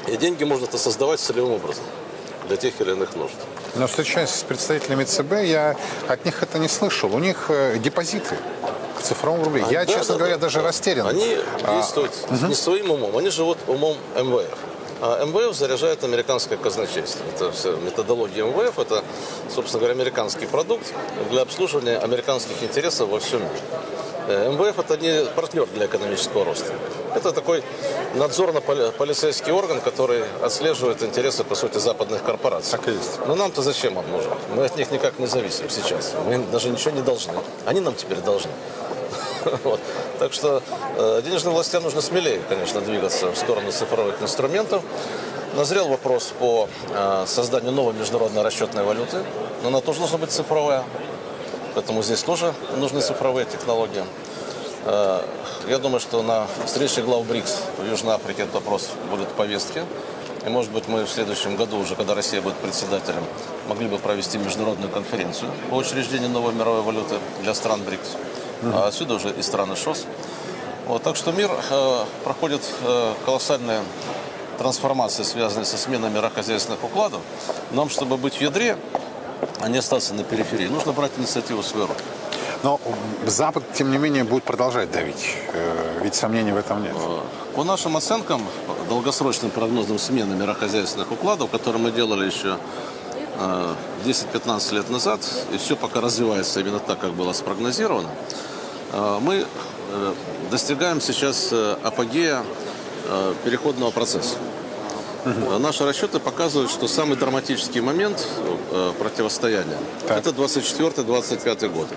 [0.08, 1.84] И деньги можно это создавать целевым образом
[2.48, 3.34] для тех или иных нужд.
[3.74, 5.76] Но встречаясь с представителями ЦБ, я
[6.08, 7.14] от них это не слышал.
[7.14, 8.36] У них э, депозиты
[8.98, 9.64] к цифровому рублю.
[9.66, 10.68] А, я, да, честно да, говоря, да, даже да.
[10.68, 11.08] растерян.
[11.08, 12.46] Они а, действуют угу.
[12.46, 14.58] не своим умом, они живут умом МВФ.
[15.00, 17.24] А МВФ заряжает американское казначейство.
[17.34, 19.04] Это все методология МВФ, это,
[19.54, 20.92] собственно говоря, американский продукт
[21.30, 23.60] для обслуживания американских интересов во всем мире.
[24.26, 26.72] Э, МВФ это не партнер для экономического роста.
[27.14, 27.62] Это такой
[28.14, 32.72] надзорно-полицейский орган, который отслеживает интересы, по сути, западных корпораций.
[32.72, 33.18] Так есть.
[33.26, 34.32] Но нам-то зачем он нужен?
[34.56, 36.12] Мы от них никак не зависим сейчас.
[36.26, 37.34] Мы даже ничего не должны.
[37.66, 38.50] Они нам теперь должны.
[39.64, 39.80] Вот.
[40.18, 40.62] Так что
[40.96, 44.82] э, денежным властям нужно смелее, конечно, двигаться в сторону цифровых инструментов.
[45.56, 49.22] Назрел вопрос по э, созданию новой международной расчетной валюты,
[49.62, 50.84] но она тоже должна быть цифровая.
[51.74, 54.04] Поэтому здесь тоже нужны цифровые технологии.
[54.84, 55.22] Э,
[55.68, 59.84] я думаю, что на встрече глав БРИКС в Южной Африке этот вопрос будет в повестке.
[60.44, 63.24] И, может быть, мы в следующем году, уже когда Россия будет председателем,
[63.66, 68.16] могли бы провести международную конференцию по учреждению новой мировой валюты для стран БРИКС.
[68.72, 70.06] А отсюда уже и страны ШОС.
[70.86, 73.80] Вот, так что мир э, проходит э, колоссальные
[74.58, 77.20] трансформации, связанные со сменой мирохозяйственных укладов.
[77.72, 78.76] Нам, чтобы быть в ядре,
[79.60, 82.00] а не остаться на периферии, нужно брать инициативу в свою руку.
[82.62, 82.80] Но
[83.26, 85.36] Запад, тем не менее, будет продолжать давить.
[85.52, 86.94] Э, ведь сомнений в этом нет.
[87.54, 88.42] По нашим оценкам,
[88.88, 92.58] долгосрочным прогнозам смены мирохозяйственных укладов, которые мы делали еще
[94.04, 95.20] 10-15 э, лет назад,
[95.52, 98.08] и все пока развивается именно так, как было спрогнозировано,
[99.20, 99.46] мы
[100.50, 102.44] достигаем сейчас апогея
[103.44, 104.36] переходного процесса.
[105.24, 105.58] Угу.
[105.58, 108.26] Наши расчеты показывают, что самый драматический момент
[108.98, 110.18] противостояния так.
[110.18, 111.94] это 24-25 годы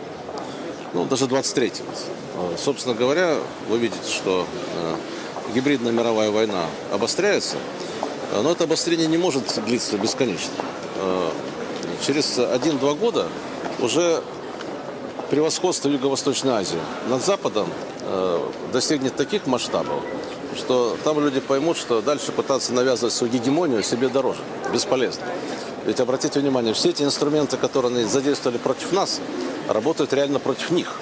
[0.94, 1.86] ну, даже 23-м.
[2.36, 3.36] А, собственно говоря,
[3.70, 4.96] вы видите, что э,
[5.54, 7.58] гибридная мировая война обостряется,
[8.34, 10.52] но это обострение не может длиться бесконечно.
[12.06, 13.28] Через 1-2 года
[13.80, 14.22] уже
[15.30, 17.68] превосходство Юго-Восточной Азии над Западом
[18.02, 18.40] э,
[18.72, 20.02] достигнет таких масштабов,
[20.56, 24.40] что там люди поймут, что дальше пытаться навязывать свою гегемонию себе дороже,
[24.74, 25.24] бесполезно.
[25.86, 29.22] Ведь обратите внимание, все эти инструменты, которые они задействовали против нас,
[29.68, 30.96] работают реально против них.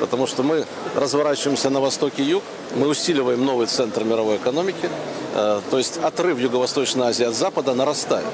[0.00, 0.64] Потому что мы
[0.96, 2.42] разворачиваемся на востоке и юг,
[2.74, 4.88] мы усиливаем новый центр мировой экономики,
[5.34, 8.26] э, то есть отрыв Юго-Восточной Азии от Запада нарастает.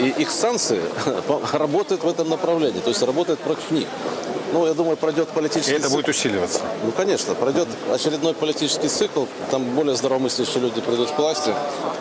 [0.00, 0.80] И их санкции
[1.52, 3.86] работают в этом направлении, то есть работают против них.
[4.54, 5.96] Ну, я думаю, пройдет политический И это цикл.
[5.96, 6.60] будет усиливаться.
[6.84, 11.52] Ну, конечно, пройдет очередной политический цикл, там более здравомыслящие люди придут к власти,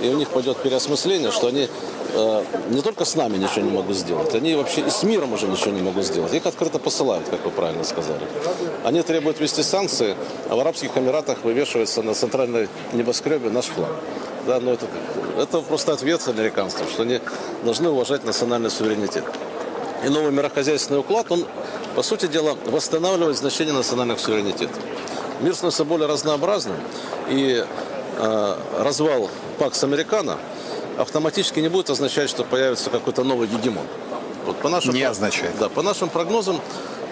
[0.01, 1.67] и у них пойдет переосмысление, что они
[2.13, 5.47] э, не только с нами ничего не могут сделать, они вообще и с миром уже
[5.47, 6.31] ничего не могут сделать.
[6.31, 8.21] Их открыто посылают, как вы правильно сказали.
[8.83, 10.15] Они требуют ввести санкции,
[10.47, 13.89] а в Арабских Эмиратах вывешивается на центральной небоскребе наш флаг.
[14.45, 14.85] Да, но это,
[15.39, 17.19] это просто ответ американцам, что они
[17.63, 19.23] должны уважать национальный суверенитет.
[20.05, 21.45] И новый мирохозяйственный уклад, он,
[21.95, 24.77] по сути дела, восстанавливает значение национальных суверенитетов.
[25.41, 26.77] Мир становится более разнообразным,
[27.29, 27.65] и
[28.17, 29.29] э, развал
[29.59, 30.37] ПАКС Американо
[30.97, 33.85] автоматически не будет означать, что появится какой-то новый гегемон.
[34.45, 35.57] Вот по нашим, Не означает.
[35.57, 36.59] Да, по нашим прогнозам,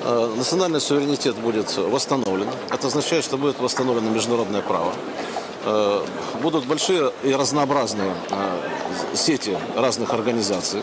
[0.04, 2.48] э, национальный суверенитет будет восстановлен.
[2.70, 4.94] Это означает, что будет восстановлено международное право.
[5.64, 6.04] Э,
[6.42, 10.82] будут большие и разнообразные э, сети разных организаций.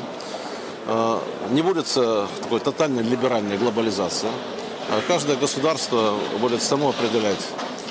[0.89, 1.21] Э,
[1.51, 4.31] Не э, такой тотальной либеральной глобализации.
[4.89, 7.45] Э, Каждое государство будет само определять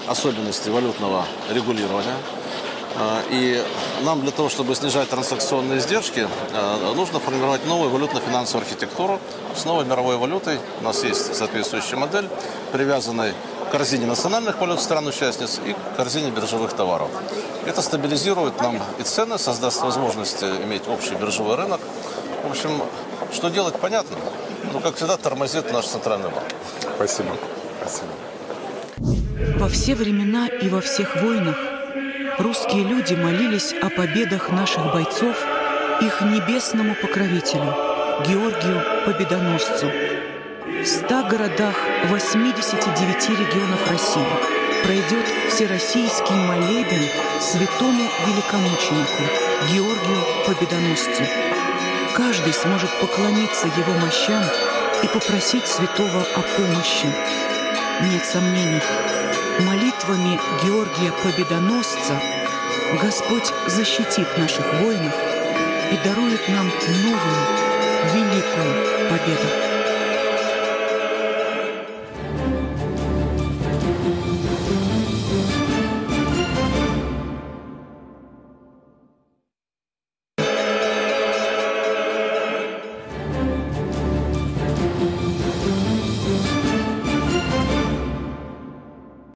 [0.07, 2.17] особенности валютного регулирования.
[2.95, 3.63] Э, И
[4.01, 6.27] нам для того, чтобы снижать транзакционные издержки,
[6.95, 9.19] нужно формировать новую валютно-финансовую архитектуру
[9.55, 10.59] с новой мировой валютой.
[10.81, 12.27] У нас есть соответствующая модель,
[12.71, 13.33] привязанная
[13.67, 17.09] к корзине национальных валют стран-участниц и к корзине биржевых товаров.
[17.65, 21.81] Это стабилизирует нам и цены, создаст возможность иметь общий биржевой рынок.
[22.47, 22.81] В общем,
[23.33, 24.15] что делать, понятно.
[24.71, 26.45] Но, как всегда, тормозит наш центральный банк.
[26.95, 27.35] Спасибо.
[27.81, 29.59] Спасибо.
[29.59, 31.57] Во все времена и во всех войнах
[32.37, 35.35] русские люди молились о победах наших бойцов
[35.99, 37.75] их небесному покровителю,
[38.25, 39.91] Георгию Победоносцу.
[40.81, 41.75] В 100 городах
[42.05, 44.25] 89 регионов России
[44.85, 47.03] пройдет всероссийский молебен
[47.41, 49.23] святому великомученику
[49.69, 51.57] Георгию Победоносцу.
[52.18, 54.43] Каждый сможет поклониться его мощам
[55.03, 57.05] и попросить святого о помощи.
[58.11, 58.82] Нет сомнений,
[59.59, 62.20] молитвами Георгия Победоносца
[62.99, 65.13] Господь защитит наших воинов
[65.91, 66.65] и дарует нам
[67.03, 67.38] новую,
[68.15, 69.07] великую